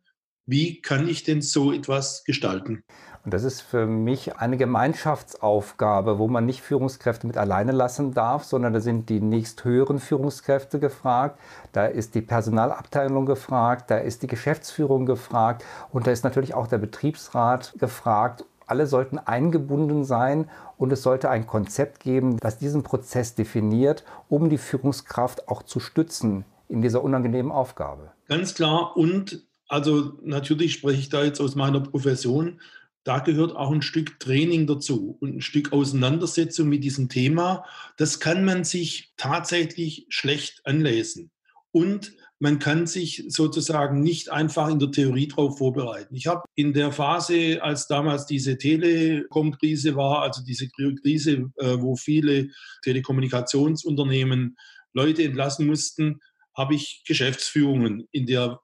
wie 0.51 0.81
kann 0.81 1.07
ich 1.07 1.23
denn 1.23 1.41
so 1.41 1.71
etwas 1.71 2.23
gestalten? 2.25 2.83
Und 3.23 3.33
das 3.33 3.43
ist 3.43 3.61
für 3.61 3.85
mich 3.85 4.37
eine 4.37 4.57
Gemeinschaftsaufgabe, 4.57 6.17
wo 6.17 6.27
man 6.27 6.45
nicht 6.45 6.61
Führungskräfte 6.61 7.27
mit 7.27 7.37
alleine 7.37 7.71
lassen 7.71 8.13
darf, 8.13 8.43
sondern 8.43 8.73
da 8.73 8.79
sind 8.79 9.09
die 9.09 9.21
nächsthöheren 9.21 9.99
Führungskräfte 9.99 10.79
gefragt, 10.79 11.39
da 11.71 11.85
ist 11.85 12.15
die 12.15 12.21
Personalabteilung 12.21 13.25
gefragt, 13.25 13.91
da 13.91 13.97
ist 13.97 14.23
die 14.23 14.27
Geschäftsführung 14.27 15.05
gefragt 15.05 15.63
und 15.91 16.07
da 16.07 16.11
ist 16.11 16.23
natürlich 16.23 16.53
auch 16.53 16.67
der 16.67 16.79
Betriebsrat 16.79 17.73
gefragt. 17.77 18.43
Alle 18.65 18.87
sollten 18.87 19.19
eingebunden 19.19 20.03
sein 20.03 20.49
und 20.77 20.91
es 20.91 21.03
sollte 21.03 21.29
ein 21.29 21.45
Konzept 21.45 21.99
geben, 21.99 22.37
das 22.37 22.57
diesen 22.57 22.83
Prozess 22.83 23.35
definiert, 23.35 24.03
um 24.29 24.49
die 24.49 24.57
Führungskraft 24.57 25.47
auch 25.47 25.63
zu 25.63 25.79
stützen 25.79 26.43
in 26.67 26.81
dieser 26.81 27.03
unangenehmen 27.03 27.51
Aufgabe. 27.51 28.11
Ganz 28.27 28.55
klar 28.55 28.97
und 28.97 29.45
also 29.71 30.19
natürlich 30.21 30.73
spreche 30.73 30.99
ich 30.99 31.07
da 31.07 31.23
jetzt 31.23 31.39
aus 31.39 31.55
meiner 31.55 31.79
Profession. 31.79 32.59
Da 33.05 33.19
gehört 33.19 33.55
auch 33.55 33.71
ein 33.71 33.81
Stück 33.81 34.19
Training 34.19 34.67
dazu 34.67 35.17
und 35.21 35.37
ein 35.37 35.41
Stück 35.41 35.71
Auseinandersetzung 35.71 36.67
mit 36.67 36.83
diesem 36.83 37.07
Thema. 37.07 37.63
Das 37.95 38.19
kann 38.19 38.43
man 38.43 38.65
sich 38.65 39.13
tatsächlich 39.15 40.07
schlecht 40.09 40.59
anlesen. 40.65 41.31
Und 41.71 42.11
man 42.37 42.59
kann 42.59 42.85
sich 42.85 43.23
sozusagen 43.29 44.01
nicht 44.01 44.29
einfach 44.29 44.67
in 44.67 44.79
der 44.79 44.91
Theorie 44.91 45.29
darauf 45.29 45.57
vorbereiten. 45.57 46.15
Ich 46.15 46.27
habe 46.27 46.43
in 46.55 46.73
der 46.73 46.91
Phase, 46.91 47.63
als 47.63 47.87
damals 47.87 48.25
diese 48.25 48.57
Telekom-Krise 48.57 49.95
war, 49.95 50.23
also 50.23 50.43
diese 50.43 50.67
Krise, 50.67 51.49
äh, 51.55 51.77
wo 51.79 51.95
viele 51.95 52.49
Telekommunikationsunternehmen 52.83 54.57
Leute 54.93 55.23
entlassen 55.23 55.65
mussten, 55.65 56.19
habe 56.61 56.75
ich 56.75 57.03
Geschäftsführungen 57.07 58.07
in 58.11 58.27
der 58.27 58.61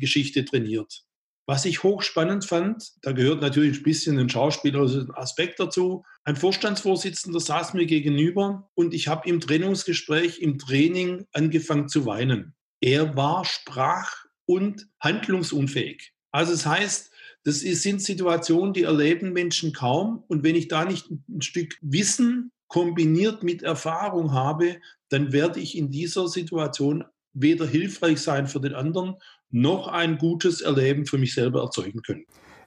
Geschichte 0.00 0.44
trainiert. 0.46 1.04
Was 1.46 1.66
ich 1.66 1.82
hochspannend 1.82 2.46
fand, 2.46 2.92
da 3.02 3.12
gehört 3.12 3.42
natürlich 3.42 3.78
ein 3.78 3.82
bisschen 3.82 4.18
ein 4.18 4.30
schauspielerischen 4.30 5.14
Aspekt 5.14 5.60
dazu. 5.60 6.02
Ein 6.24 6.36
Vorstandsvorsitzender 6.36 7.38
saß 7.38 7.74
mir 7.74 7.84
gegenüber 7.84 8.70
und 8.74 8.94
ich 8.94 9.08
habe 9.08 9.28
im 9.28 9.40
Trennungsgespräch, 9.40 10.38
im 10.38 10.58
Training 10.58 11.26
angefangen 11.32 11.88
zu 11.88 12.06
weinen. 12.06 12.54
Er 12.80 13.14
war 13.14 13.44
sprach- 13.44 14.24
und 14.46 14.88
handlungsunfähig. 15.00 16.12
Also 16.32 16.52
das 16.52 16.64
heißt, 16.64 17.10
das 17.44 17.60
sind 17.60 18.00
Situationen, 18.00 18.72
die 18.72 18.84
erleben 18.84 19.34
Menschen 19.34 19.74
kaum. 19.74 20.24
Und 20.28 20.44
wenn 20.44 20.56
ich 20.56 20.68
da 20.68 20.86
nicht 20.86 21.10
ein 21.10 21.42
Stück 21.42 21.76
Wissen 21.82 22.52
kombiniert 22.68 23.42
mit 23.42 23.62
Erfahrung 23.62 24.32
habe, 24.32 24.80
dann 25.10 25.32
werde 25.32 25.60
ich 25.60 25.76
in 25.76 25.90
dieser 25.90 26.26
Situation 26.26 27.04
weder 27.34 27.66
hilfreich 27.66 28.22
sein 28.22 28.46
für 28.46 28.60
den 28.60 28.74
anderen, 28.74 29.16
noch 29.50 29.88
ein 29.88 30.18
gutes 30.18 30.60
Erleben 30.60 31.06
für 31.06 31.18
mich 31.18 31.34
selber 31.34 31.62
erzeugen 31.62 32.02
können. 32.02 32.24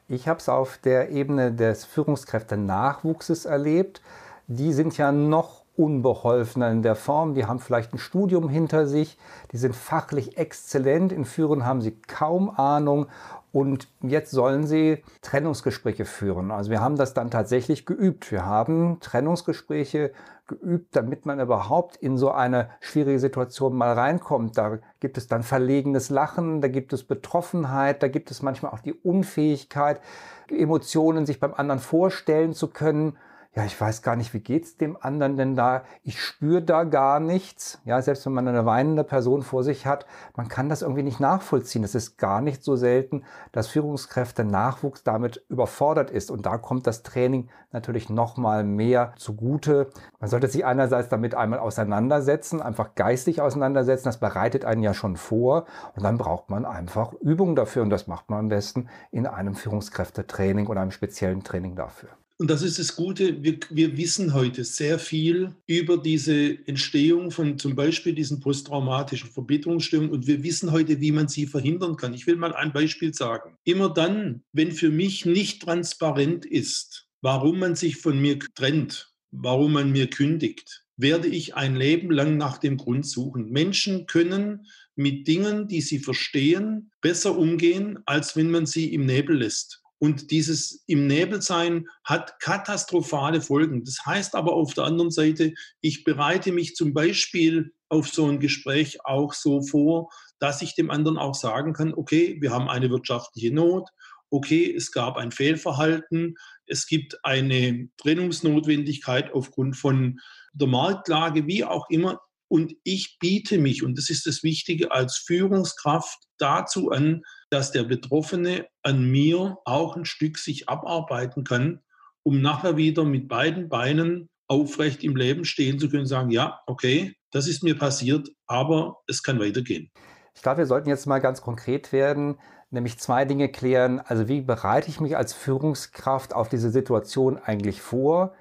Ich 0.08 0.28
habe 0.28 0.40
es 0.40 0.48
auf 0.48 0.78
der 0.78 1.10
Ebene 1.10 1.52
des 1.52 1.84
Führungskräftenachwuchses 1.84 3.46
erlebt. 3.46 4.02
Die 4.48 4.72
sind 4.72 4.98
ja 4.98 5.12
noch 5.12 5.66
unbeholfener 5.76 6.72
in 6.72 6.82
der 6.82 6.96
Form. 6.96 7.34
Die 7.34 7.46
haben 7.46 7.60
vielleicht 7.60 7.94
ein 7.94 8.00
Studium 8.00 8.50
hinter 8.50 8.88
sich, 8.88 9.18
die 9.52 9.58
sind 9.58 9.76
fachlich 9.76 10.38
exzellent, 10.38 11.12
in 11.12 11.26
Führen 11.26 11.66
haben 11.66 11.82
sie 11.82 11.92
kaum 12.08 12.50
Ahnung 12.50 13.08
und 13.52 13.88
jetzt 14.02 14.32
sollen 14.32 14.68
sie 14.68 15.04
Trennungsgespräche 15.22 16.06
führen. 16.06 16.52
Also 16.52 16.70
wir 16.70 16.82
haben 16.82 16.96
das 16.96 17.14
dann 17.14 17.32
tatsächlich 17.32 17.86
geübt. 17.86 18.32
Wir 18.32 18.46
haben 18.46 19.00
Trennungsgespräche 19.00 20.12
geübt, 20.48 20.96
damit 20.96 21.26
man 21.26 21.40
überhaupt 21.40 21.96
in 21.98 22.18
so 22.18 22.32
eine 22.32 22.70
schwierige 22.80 23.20
Situation 23.20 23.76
mal 23.76 23.94
reinkommt. 23.94 24.58
Da 24.58 24.80
gibt 25.00 25.18
es 25.18 25.28
dann 25.28 25.44
verlegenes 25.44 26.10
Lachen, 26.10 26.62
da 26.62 26.68
gibt 26.68 26.94
es 26.94 27.04
Betroffenheit, 27.04 28.02
da 28.04 28.08
gibt 28.08 28.32
es 28.32 28.42
manchmal 28.42 28.72
auch 28.72 28.80
die 28.80 28.94
Unfähigkeit, 28.94 30.02
Emotionen 30.50 31.26
sich 31.26 31.40
beim 31.40 31.54
anderen 31.54 31.80
vorstellen 31.80 32.54
zu 32.54 32.68
können 32.68 33.18
ja, 33.56 33.66
ich 33.66 33.80
weiß 33.80 34.04
gar 34.04 34.16
nicht, 34.16 34.36
wie 34.36 34.40
geht's 34.40 34.78
dem 34.78 34.98
anderen 35.02 35.36
denn 35.36 35.56
da? 35.56 35.84
Ich 36.04 36.22
spüre 36.22 36.62
da 36.62 36.84
gar 36.84 37.20
nichts. 37.20 37.80
Ja, 37.86 38.00
selbst 38.04 38.24
wenn 38.26 38.34
man 38.34 38.48
eine 38.48 38.68
weinende 38.68 39.04
Person 39.04 39.42
vor 39.42 39.64
sich 39.64 39.88
hat, 39.88 40.06
man 40.36 40.48
kann 40.48 40.70
das 40.70 40.84
irgendwie 40.84 41.02
nicht 41.02 41.20
nachvollziehen. 41.20 41.84
Es 41.84 41.96
ist 41.96 42.18
gar 42.18 42.42
nicht 42.42 42.64
so 42.64 42.76
selten, 42.76 43.24
dass 43.52 43.68
Führungskräfte 43.68 44.44
Nachwuchs 44.44 45.04
damit 45.04 45.44
überfordert 45.50 46.12
ist. 46.12 46.30
Und 46.30 46.46
da 46.46 46.60
kommt 46.60 46.86
das 46.86 47.02
Training 47.02 47.50
natürlich 47.72 48.12
noch 48.12 48.38
mal 48.38 48.64
mehr 48.64 49.14
zugute. 49.18 49.90
Man 50.20 50.30
sollte 50.30 50.50
sich 50.50 50.64
einerseits 50.64 51.10
damit 51.10 51.34
einmal 51.34 51.58
auseinandersetzen, 51.58 52.62
einfach 52.62 52.94
geistig 52.94 53.42
auseinandersetzen. 53.42 54.06
Das 54.06 54.20
bereitet 54.20 54.66
einen 54.66 54.84
ja 54.84 54.94
schon 54.94 55.16
vor. 55.16 55.66
Und 55.96 56.04
dann 56.04 56.20
braucht 56.20 56.52
man 56.52 56.64
einfach 56.64 57.14
Übungen 57.14 57.56
dafür. 57.56 57.82
Und 57.82 57.90
das 57.90 58.06
macht 58.06 58.30
man 58.30 58.38
am 58.38 58.50
besten 58.50 58.88
in 59.12 59.26
einem 59.26 59.56
Führungskräftetraining 59.56 60.68
oder 60.68 60.82
einem 60.82 60.92
speziellen 60.92 61.44
Training 61.44 61.76
dafür. 61.76 62.10
Und 62.40 62.52
das 62.52 62.62
ist 62.62 62.78
das 62.78 62.96
Gute, 62.96 63.42
wir, 63.42 63.58
wir, 63.72 63.98
wissen 63.98 64.36
heute 64.36 64.64
sehr 64.64 65.00
viel 65.00 65.56
über 65.66 65.98
diese 65.98 66.68
Entstehung 66.68 67.32
von 67.32 67.58
zum 67.58 67.76
Beispiel 67.76 68.14
diesen 68.14 68.40
posttraumatischen 68.40 69.32
Verbitterungsstörungen 69.32 70.12
und 70.12 70.28
wir 70.28 70.44
wissen 70.44 70.72
heute, 70.72 71.02
wie 71.02 71.12
man 71.12 71.28
sie 71.28 71.48
verhindern 71.48 71.96
kann. 71.96 72.14
Ich 72.14 72.28
will 72.28 72.36
mal 72.36 72.54
ein 72.54 72.74
Beispiel 72.74 73.12
sagen. 73.12 73.58
Immer 73.64 73.92
dann, 73.92 74.44
wenn 74.54 74.72
für 74.72 74.92
mich 74.92 75.26
nicht 75.26 75.64
transparent 75.64 76.46
ist, 76.46 77.08
warum 77.22 77.58
man 77.58 77.76
sich 77.76 77.98
von 77.98 78.22
mir 78.22 78.38
trennt, 78.54 79.12
warum 79.32 79.74
man 79.74 79.92
mir 79.92 80.08
kündigt, 80.08 80.86
werde 80.96 81.30
ich 81.30 81.56
ein 81.56 81.76
Leben 81.76 82.12
lang 82.12 82.38
nach 82.38 82.60
dem 82.60 82.78
Grund 82.78 83.08
suchen. 83.08 83.50
Menschen 83.50 84.06
können 84.06 84.68
mit 84.96 85.28
Dingen, 85.28 85.68
die 85.68 85.82
sie 85.82 85.98
verstehen, 85.98 86.92
besser 87.02 87.36
umgehen, 87.36 87.98
als 88.06 88.36
wenn 88.36 88.52
man 88.52 88.68
sie 88.68 88.94
im 88.94 89.08
Nebel 89.08 89.38
lässt. 89.38 89.82
Und 90.00 90.32
dieses 90.32 90.84
im 90.88 91.08
Nebel 91.08 91.42
sein 91.42 91.88
hat 92.04 92.40
katastrophale 92.40 93.42
Folgen. 93.42 93.84
Das 93.84 94.06
heißt 94.06 94.36
aber 94.36 94.54
auf 94.54 94.74
der 94.74 94.84
anderen 94.84 95.12
Seite, 95.12 95.54
ich 95.82 96.04
bereite 96.04 96.52
mich 96.52 96.76
zum 96.76 96.94
Beispiel 96.94 97.74
auf 97.90 98.08
so 98.08 98.28
ein 98.28 98.40
Gespräch 98.40 99.06
auch 99.06 99.34
so 99.34 99.62
vor, 99.62 100.10
dass 100.40 100.62
ich 100.62 100.76
dem 100.76 100.92
anderen 100.92 101.18
auch 101.18 101.36
sagen 101.36 101.74
kann, 101.74 101.94
okay, 101.94 102.38
wir 102.42 102.52
haben 102.52 102.70
eine 102.70 102.90
wirtschaftliche 102.90 103.54
Not, 103.54 103.90
okay, 104.30 104.72
es 104.76 104.92
gab 104.92 105.18
ein 105.18 105.32
Fehlverhalten, 105.32 106.36
es 106.66 106.86
gibt 106.86 107.24
eine 107.24 107.90
Trennungsnotwendigkeit 107.98 109.34
aufgrund 109.34 109.78
von 109.78 110.20
der 110.54 110.68
Marktlage, 110.68 111.48
wie 111.48 111.64
auch 111.64 111.90
immer. 111.90 112.20
Und 112.50 112.74
ich 112.84 113.18
biete 113.20 113.58
mich, 113.58 113.84
und 113.84 113.98
das 113.98 114.10
ist 114.10 114.26
das 114.26 114.44
Wichtige, 114.44 114.92
als 114.92 115.18
Führungskraft 115.18 116.18
dazu 116.38 116.92
an, 116.92 117.24
dass 117.50 117.72
der 117.72 117.84
Betroffene 117.84 118.68
an 118.84 119.10
mir 119.10 119.58
auch 119.66 119.96
ein 119.96 120.06
Stück 120.06 120.38
sich 120.38 120.70
abarbeiten 120.70 121.44
kann, 121.44 121.82
um 122.24 122.42
nachher 122.42 122.78
wieder 122.78 123.04
mit 123.04 123.28
beiden 123.28 123.70
Beinen 123.70 124.30
aufrecht 124.48 125.04
im 125.04 125.16
Leben 125.16 125.46
stehen 125.46 125.80
zu 125.80 125.90
können 125.90 126.02
und 126.02 126.08
sagen, 126.08 126.32
ja, 126.32 126.62
okay, 126.68 127.16
das 127.32 127.48
ist 127.48 127.64
mir 127.64 127.78
passiert, 127.78 128.30
aber 128.48 128.98
es 129.08 129.24
kann 129.24 129.40
weitergehen. 129.40 129.92
Ich 130.34 130.42
glaube, 130.42 130.60
wir 130.60 130.66
sollten 130.66 130.90
jetzt 130.90 131.06
mal 131.06 131.20
ganz 131.20 131.42
konkret 131.42 131.92
werden, 131.92 132.40
nämlich 132.70 133.00
zwei 133.00 133.26
Dinge 133.26 133.50
klären. 133.50 134.00
Also 134.00 134.28
wie 134.28 134.42
bereite 134.42 134.90
ich 134.90 135.00
mich 135.00 135.18
als 135.18 135.34
Führungskraft 135.34 136.34
auf 136.34 136.48
diese 136.48 136.70
Situation 136.70 137.38
eigentlich 137.38 137.82
vor 137.82 138.36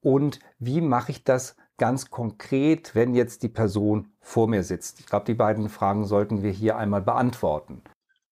und 0.00 0.38
wie 0.58 0.80
mache 0.80 1.12
ich 1.12 1.24
das 1.24 1.56
ganz 1.80 2.10
konkret, 2.10 2.94
wenn 2.94 3.14
jetzt 3.14 3.42
die 3.42 3.48
Person 3.48 4.12
vor 4.20 4.46
mir 4.46 4.62
sitzt? 4.62 5.00
Ich 5.00 5.06
glaube, 5.06 5.24
die 5.24 5.34
beiden 5.34 5.70
Fragen 5.70 6.04
sollten 6.04 6.42
wir 6.42 6.50
hier 6.50 6.76
einmal 6.76 7.00
beantworten. 7.00 7.82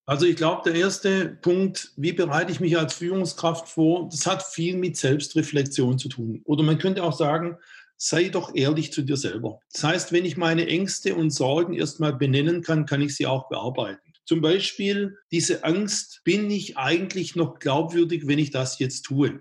Also 0.05 0.27
ich 0.27 0.37
glaube, 0.37 0.71
der 0.71 0.79
erste 0.79 1.39
Punkt, 1.43 1.93
wie 1.97 2.13
bereite 2.13 2.53
ich 2.53 2.61
mich 2.61 2.79
als 2.79 2.95
Führungskraft 2.95 3.69
vor, 3.69 4.09
das 4.11 4.27
hat 4.27 4.43
viel 4.43 4.77
mit 4.77 4.97
Selbstreflexion 4.97 5.99
zu 5.99 6.09
tun. 6.09 6.43
Oder 6.45 6.63
man 6.63 6.79
könnte 6.79 7.03
auch 7.03 7.13
sagen, 7.13 7.57
sei 7.97 8.29
doch 8.29 8.55
ehrlich 8.55 8.93
zu 8.93 9.03
dir 9.03 9.17
selber. 9.17 9.61
Das 9.73 9.83
heißt, 9.83 10.13
wenn 10.13 10.25
ich 10.25 10.37
meine 10.37 10.67
Ängste 10.67 11.15
und 11.15 11.31
Sorgen 11.31 11.75
erstmal 11.75 12.15
benennen 12.15 12.63
kann, 12.63 12.87
kann 12.87 13.01
ich 13.03 13.17
sie 13.17 13.27
auch 13.27 13.49
bearbeiten. 13.49 14.13
Zum 14.25 14.43
Beispiel 14.43 15.17
diese 15.31 15.65
Angst, 15.65 16.21
bin 16.23 16.51
ich 16.51 16.77
eigentlich 16.77 17.35
noch 17.35 17.59
glaubwürdig, 17.59 18.27
wenn 18.27 18.39
ich 18.39 18.51
das 18.51 18.79
jetzt 18.79 19.03
tue? 19.03 19.41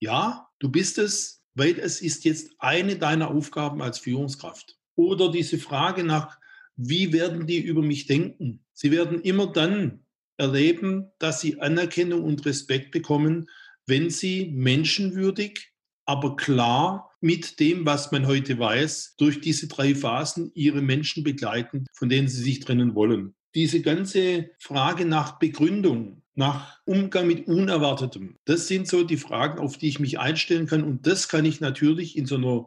Ja, 0.00 0.48
du 0.58 0.70
bist 0.70 0.98
es, 0.98 1.37
weil 1.58 1.78
es 1.78 2.00
ist 2.00 2.24
jetzt 2.24 2.52
eine 2.58 2.96
deiner 2.96 3.28
Aufgaben 3.28 3.82
als 3.82 3.98
Führungskraft. 3.98 4.78
Oder 4.94 5.30
diese 5.30 5.58
Frage 5.58 6.04
nach, 6.04 6.38
wie 6.76 7.12
werden 7.12 7.46
die 7.46 7.58
über 7.58 7.82
mich 7.82 8.06
denken? 8.06 8.64
Sie 8.72 8.92
werden 8.92 9.20
immer 9.20 9.52
dann 9.52 10.04
erleben, 10.36 11.10
dass 11.18 11.40
sie 11.40 11.60
Anerkennung 11.60 12.22
und 12.22 12.46
Respekt 12.46 12.92
bekommen, 12.92 13.50
wenn 13.86 14.08
sie 14.08 14.52
menschenwürdig, 14.54 15.72
aber 16.04 16.36
klar 16.36 17.10
mit 17.20 17.58
dem, 17.58 17.84
was 17.84 18.12
man 18.12 18.28
heute 18.28 18.58
weiß, 18.58 19.16
durch 19.18 19.40
diese 19.40 19.66
drei 19.66 19.96
Phasen 19.96 20.52
ihre 20.54 20.80
Menschen 20.80 21.24
begleiten, 21.24 21.86
von 21.92 22.08
denen 22.08 22.28
sie 22.28 22.42
sich 22.42 22.60
trennen 22.60 22.94
wollen. 22.94 23.34
Diese 23.56 23.82
ganze 23.82 24.50
Frage 24.60 25.04
nach 25.04 25.40
Begründung, 25.40 26.22
nach 26.38 26.78
Umgang 26.84 27.26
mit 27.26 27.48
Unerwartetem. 27.48 28.36
Das 28.44 28.68
sind 28.68 28.86
so 28.86 29.02
die 29.02 29.16
Fragen, 29.16 29.58
auf 29.58 29.76
die 29.76 29.88
ich 29.88 29.98
mich 29.98 30.20
einstellen 30.20 30.66
kann. 30.66 30.84
Und 30.84 31.04
das 31.06 31.28
kann 31.28 31.44
ich 31.44 31.60
natürlich 31.60 32.16
in 32.16 32.26
so 32.26 32.36
einer 32.36 32.66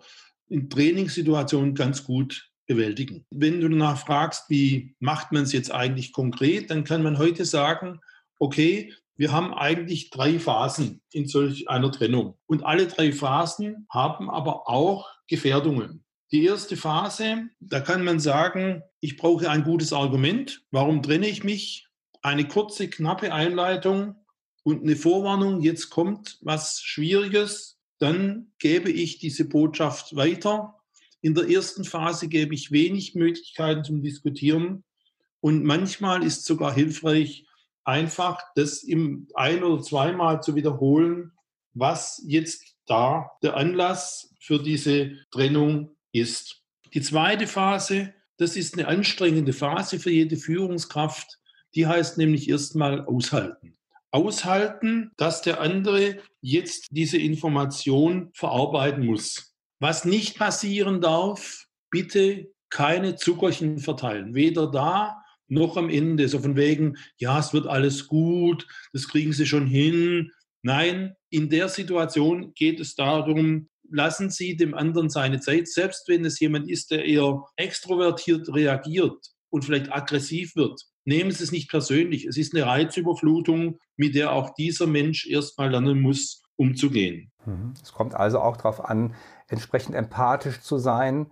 in 0.49 0.69
Trainingssituation 0.69 1.73
ganz 1.73 2.03
gut 2.03 2.51
bewältigen. 2.67 3.25
Wenn 3.29 3.61
du 3.61 3.69
danach 3.69 3.97
fragst, 3.97 4.49
wie 4.49 4.95
macht 4.99 5.31
man 5.31 5.43
es 5.43 5.53
jetzt 5.53 5.71
eigentlich 5.71 6.11
konkret, 6.11 6.69
dann 6.69 6.83
kann 6.83 7.01
man 7.01 7.17
heute 7.17 7.45
sagen, 7.45 8.01
okay, 8.39 8.93
wir 9.15 9.31
haben 9.31 9.53
eigentlich 9.53 10.09
drei 10.09 10.37
Phasen 10.37 11.01
in 11.13 11.27
solch 11.27 11.69
einer 11.69 11.93
Trennung. 11.93 12.37
Und 12.47 12.65
alle 12.65 12.87
drei 12.87 13.13
Phasen 13.13 13.87
haben 13.89 14.29
aber 14.29 14.67
auch 14.67 15.09
Gefährdungen. 15.27 16.03
Die 16.33 16.43
erste 16.43 16.75
Phase, 16.75 17.47
da 17.61 17.79
kann 17.79 18.03
man 18.03 18.19
sagen, 18.19 18.83
ich 18.99 19.15
brauche 19.15 19.49
ein 19.49 19.63
gutes 19.63 19.93
Argument. 19.93 20.61
Warum 20.71 21.01
trenne 21.01 21.27
ich 21.27 21.45
mich? 21.45 21.87
Eine 22.21 22.47
kurze, 22.47 22.87
knappe 22.87 23.33
Einleitung 23.33 24.15
und 24.63 24.83
eine 24.83 24.95
Vorwarnung, 24.95 25.61
jetzt 25.61 25.89
kommt 25.89 26.37
was 26.41 26.81
Schwieriges. 26.81 27.79
Dann 27.99 28.51
gebe 28.59 28.91
ich 28.91 29.19
diese 29.19 29.45
Botschaft 29.45 30.15
weiter. 30.15 30.75
In 31.21 31.35
der 31.35 31.49
ersten 31.49 31.83
Phase 31.83 32.27
gebe 32.27 32.53
ich 32.53 32.71
wenig 32.71 33.15
Möglichkeiten 33.15 33.83
zum 33.83 34.01
Diskutieren. 34.01 34.83
Und 35.39 35.63
manchmal 35.63 36.23
ist 36.23 36.45
sogar 36.45 36.73
hilfreich, 36.73 37.45
einfach 37.83 38.39
das 38.55 38.83
im 38.83 39.27
ein 39.33 39.63
oder 39.63 39.81
zweimal 39.81 40.41
zu 40.41 40.55
wiederholen, 40.55 41.31
was 41.73 42.21
jetzt 42.25 42.75
da 42.85 43.31
der 43.41 43.55
Anlass 43.55 44.35
für 44.39 44.61
diese 44.61 45.17
Trennung 45.31 45.95
ist. 46.11 46.63
Die 46.93 47.01
zweite 47.01 47.47
Phase, 47.47 48.13
das 48.37 48.55
ist 48.55 48.77
eine 48.77 48.87
anstrengende 48.87 49.53
Phase 49.53 49.99
für 49.99 50.11
jede 50.11 50.37
Führungskraft. 50.37 51.39
Die 51.75 51.87
heißt 51.87 52.17
nämlich 52.17 52.49
erstmal 52.49 53.05
aushalten. 53.05 53.77
Aushalten, 54.11 55.11
dass 55.17 55.41
der 55.41 55.61
andere 55.61 56.17
jetzt 56.41 56.87
diese 56.91 57.17
Information 57.17 58.29
verarbeiten 58.33 59.05
muss. 59.05 59.55
Was 59.79 60.03
nicht 60.03 60.37
passieren 60.37 60.99
darf, 60.99 61.65
bitte 61.89 62.51
keine 62.69 63.15
Zuckerchen 63.15 63.79
verteilen. 63.79 64.35
Weder 64.35 64.69
da 64.69 65.21
noch 65.51 65.77
am 65.77 65.89
Ende. 65.89 66.27
So 66.27 66.39
von 66.39 66.55
wegen, 66.55 66.97
ja, 67.17 67.39
es 67.39 67.53
wird 67.53 67.67
alles 67.67 68.07
gut, 68.07 68.67
das 68.93 69.07
kriegen 69.07 69.33
Sie 69.33 69.45
schon 69.45 69.67
hin. 69.67 70.31
Nein, 70.63 71.15
in 71.29 71.49
der 71.49 71.69
Situation 71.69 72.53
geht 72.53 72.79
es 72.79 72.95
darum, 72.95 73.69
lassen 73.89 74.29
Sie 74.29 74.55
dem 74.55 74.73
anderen 74.73 75.09
seine 75.09 75.39
Zeit, 75.39 75.67
selbst 75.67 76.07
wenn 76.07 76.25
es 76.25 76.39
jemand 76.39 76.69
ist, 76.69 76.91
der 76.91 77.05
eher 77.05 77.43
extrovertiert 77.57 78.53
reagiert 78.53 79.17
und 79.49 79.65
vielleicht 79.65 79.91
aggressiv 79.91 80.55
wird. 80.55 80.81
Nehmen 81.05 81.31
Sie 81.31 81.43
es 81.43 81.51
nicht 81.51 81.69
persönlich. 81.69 82.25
Es 82.25 82.37
ist 82.37 82.55
eine 82.55 82.65
Reizüberflutung, 82.65 83.79
mit 83.95 84.15
der 84.15 84.31
auch 84.33 84.53
dieser 84.53 84.87
Mensch 84.87 85.27
erstmal 85.27 85.71
lernen 85.71 86.01
muss, 86.01 86.43
umzugehen. 86.55 87.31
Mhm. 87.45 87.73
Es 87.81 87.91
kommt 87.91 88.15
also 88.15 88.39
auch 88.39 88.57
darauf 88.57 88.83
an, 88.85 89.15
entsprechend 89.47 89.95
empathisch 89.95 90.61
zu 90.61 90.77
sein, 90.77 91.27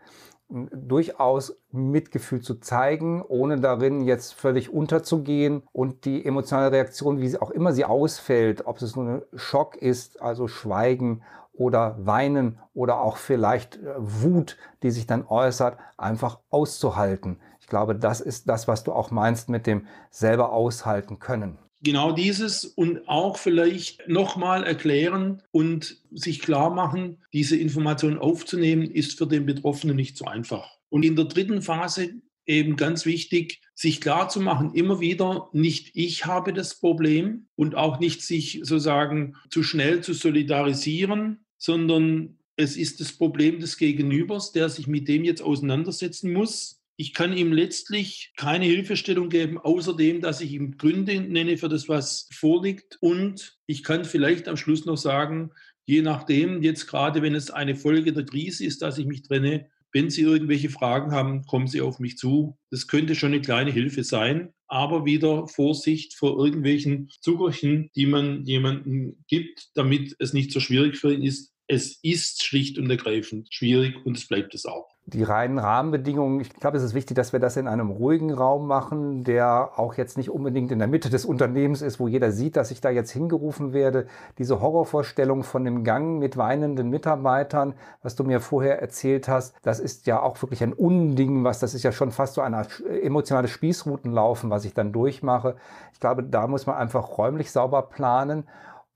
durchaus 0.50 1.62
Mitgefühl 1.72 2.42
zu 2.42 2.56
zeigen, 2.56 3.22
ohne 3.22 3.60
darin 3.60 4.02
jetzt 4.02 4.34
völlig 4.34 4.72
unterzugehen 4.72 5.62
und 5.72 6.06
die 6.06 6.26
emotionale 6.26 6.72
Reaktion, 6.72 7.22
wie 7.22 7.28
sie 7.28 7.40
auch 7.40 7.52
immer 7.52 7.72
sie 7.72 7.86
ausfällt, 7.86 8.66
ob 8.66 8.82
es 8.82 8.96
nur 8.96 9.06
ein 9.06 9.22
Schock 9.36 9.76
ist, 9.78 10.22
also 10.22 10.48
Schweigen 10.48 11.22
oder 11.54 11.98
Weinen 12.00 12.58
oder 12.74 13.02
auch 13.02 13.18
vielleicht 13.18 13.76
äh, 13.78 13.94
Wut, 13.98 14.58
die 14.82 14.92
sich 14.92 15.06
dann 15.06 15.26
äußert, 15.28 15.78
einfach 15.98 16.40
auszuhalten. 16.50 17.38
Ich 17.70 17.72
glaube, 17.72 17.94
das 17.94 18.20
ist 18.20 18.50
das, 18.50 18.68
was 18.68 18.84
du 18.84 18.94
auch 18.94 19.12
meinst 19.12 19.48
mit 19.48 19.68
dem 19.68 19.86
selber 20.10 20.54
aushalten 20.54 21.20
können. 21.20 21.60
Genau 21.84 22.14
dieses 22.14 22.66
und 22.66 23.08
auch 23.08 23.38
vielleicht 23.38 24.08
nochmal 24.08 24.64
erklären 24.64 25.44
und 25.52 26.02
sich 26.10 26.40
klar 26.40 26.74
machen, 26.74 27.22
diese 27.32 27.58
Information 27.58 28.18
aufzunehmen, 28.18 28.90
ist 28.90 29.20
für 29.20 29.28
den 29.28 29.46
Betroffenen 29.46 29.96
nicht 29.96 30.18
so 30.18 30.26
einfach. 30.26 30.80
Und 30.90 31.06
in 31.06 31.16
der 31.16 31.26
dritten 31.26 31.62
Phase 31.62 32.16
eben 32.48 32.76
ganz 32.76 33.06
wichtig, 33.06 33.62
sich 33.76 34.02
klar 34.02 34.30
zu 34.30 34.42
machen, 34.42 34.74
immer 34.74 35.00
wieder, 35.00 35.50
nicht 35.54 35.92
ich 35.94 36.26
habe 36.26 36.54
das 36.54 36.80
Problem 36.80 37.50
und 37.56 37.76
auch 37.76 38.00
nicht 38.00 38.24
sich 38.24 38.62
sozusagen 38.64 39.36
zu 39.52 39.62
schnell 39.62 40.02
zu 40.02 40.14
solidarisieren, 40.14 41.46
sondern 41.60 42.40
es 42.56 42.78
ist 42.78 43.00
das 43.00 43.14
Problem 43.14 43.60
des 43.60 43.78
Gegenübers, 43.78 44.54
der 44.54 44.70
sich 44.70 44.88
mit 44.88 45.08
dem 45.08 45.24
jetzt 45.24 45.44
auseinandersetzen 45.44 46.34
muss 46.34 46.79
ich 47.00 47.14
kann 47.14 47.32
ihm 47.32 47.54
letztlich 47.54 48.34
keine 48.36 48.66
Hilfestellung 48.66 49.30
geben, 49.30 49.58
außerdem, 49.58 50.20
dass 50.20 50.42
ich 50.42 50.52
ihm 50.52 50.78
Gründe 50.78 51.22
nenne 51.22 51.56
für 51.56 51.70
das, 51.70 51.88
was 51.88 52.28
vorliegt. 52.34 52.98
Und 53.00 53.58
ich 53.68 53.84
kann 53.84 54.04
vielleicht 54.04 54.50
am 54.50 54.58
Schluss 54.58 54.86
noch 54.86 54.98
sagen, 54.98 55.52
je 55.86 56.02
nachdem, 56.02 56.62
jetzt 56.62 56.88
gerade 56.88 57.22
wenn 57.22 57.36
es 57.36 57.52
eine 57.52 57.78
Folge 57.78 58.12
der 58.12 58.26
Krise 58.26 58.66
ist, 58.66 58.82
dass 58.82 58.98
ich 58.98 59.06
mich 59.06 59.22
trenne, 59.22 59.70
wenn 59.94 60.10
Sie 60.10 60.24
irgendwelche 60.24 60.70
Fragen 60.70 61.14
haben, 61.14 61.46
kommen 61.46 61.68
Sie 61.68 61.80
auf 61.80 62.00
mich 62.00 62.18
zu. 62.18 62.58
Das 62.70 62.88
könnte 62.88 63.16
schon 63.16 63.32
eine 63.32 63.42
kleine 63.42 63.72
Hilfe 63.72 64.04
sein, 64.04 64.50
aber 64.68 65.06
wieder 65.06 65.48
Vorsicht 65.48 66.16
vor 66.16 66.38
irgendwelchen 66.38 67.10
Zuckerchen, 67.22 67.90
die 67.96 68.08
man 68.08 68.44
jemandem 68.44 69.24
gibt, 69.30 69.70
damit 69.74 70.18
es 70.20 70.34
nicht 70.34 70.52
so 70.52 70.60
schwierig 70.60 70.98
für 70.98 71.14
ihn 71.14 71.24
ist. 71.24 71.54
Es 71.68 71.98
ist 72.04 72.44
schlicht 72.44 72.78
und 72.78 72.90
ergreifend 72.90 73.48
schwierig 73.54 74.06
und 74.06 74.18
es 74.18 74.28
bleibt 74.28 74.54
es 74.54 74.66
auch 74.66 74.99
die 75.10 75.24
reinen 75.24 75.60
Rahmenbedingungen, 75.60 76.40
ich 76.40 76.54
glaube, 76.54 76.78
es 76.78 76.84
ist 76.84 76.94
wichtig, 76.94 77.16
dass 77.16 77.34
wir 77.34 77.40
das 77.40 77.58
in 77.58 77.68
einem 77.68 77.90
ruhigen 77.90 78.32
Raum 78.34 78.68
machen, 78.68 79.24
der 79.24 79.72
auch 79.78 79.96
jetzt 79.96 80.18
nicht 80.18 80.30
unbedingt 80.30 80.72
in 80.72 80.80
der 80.80 80.88
Mitte 80.88 81.10
des 81.10 81.26
Unternehmens 81.26 81.82
ist, 81.82 82.00
wo 82.00 82.08
jeder 82.08 82.32
sieht, 82.32 82.56
dass 82.56 82.72
ich 82.72 82.82
da 82.82 82.90
jetzt 82.90 83.12
hingerufen 83.12 83.74
werde. 83.74 84.08
Diese 84.38 84.62
Horrorvorstellung 84.62 85.44
von 85.44 85.64
dem 85.64 85.84
Gang 85.84 86.20
mit 86.20 86.38
weinenden 86.38 86.90
Mitarbeitern, 86.90 87.74
was 88.04 88.16
du 88.16 88.24
mir 88.24 88.40
vorher 88.40 88.82
erzählt 88.82 89.28
hast, 89.28 89.56
das 89.64 89.80
ist 89.80 90.08
ja 90.08 90.22
auch 90.22 90.42
wirklich 90.42 90.64
ein 90.64 90.74
Unding, 90.74 91.44
was 91.44 91.60
das 91.60 91.74
ist 91.74 91.84
ja 91.84 91.92
schon 91.92 92.12
fast 92.12 92.36
so 92.36 92.42
eine 92.42 92.66
emotionale 93.02 93.48
Spießrutenlaufen, 93.48 94.50
was 94.50 94.66
ich 94.66 94.74
dann 94.74 94.92
durchmache. 94.92 95.56
Ich 95.94 96.00
glaube, 96.00 96.24
da 96.24 96.48
muss 96.48 96.66
man 96.66 96.76
einfach 96.76 97.18
räumlich 97.18 97.52
sauber 97.52 97.84
planen. 97.84 98.46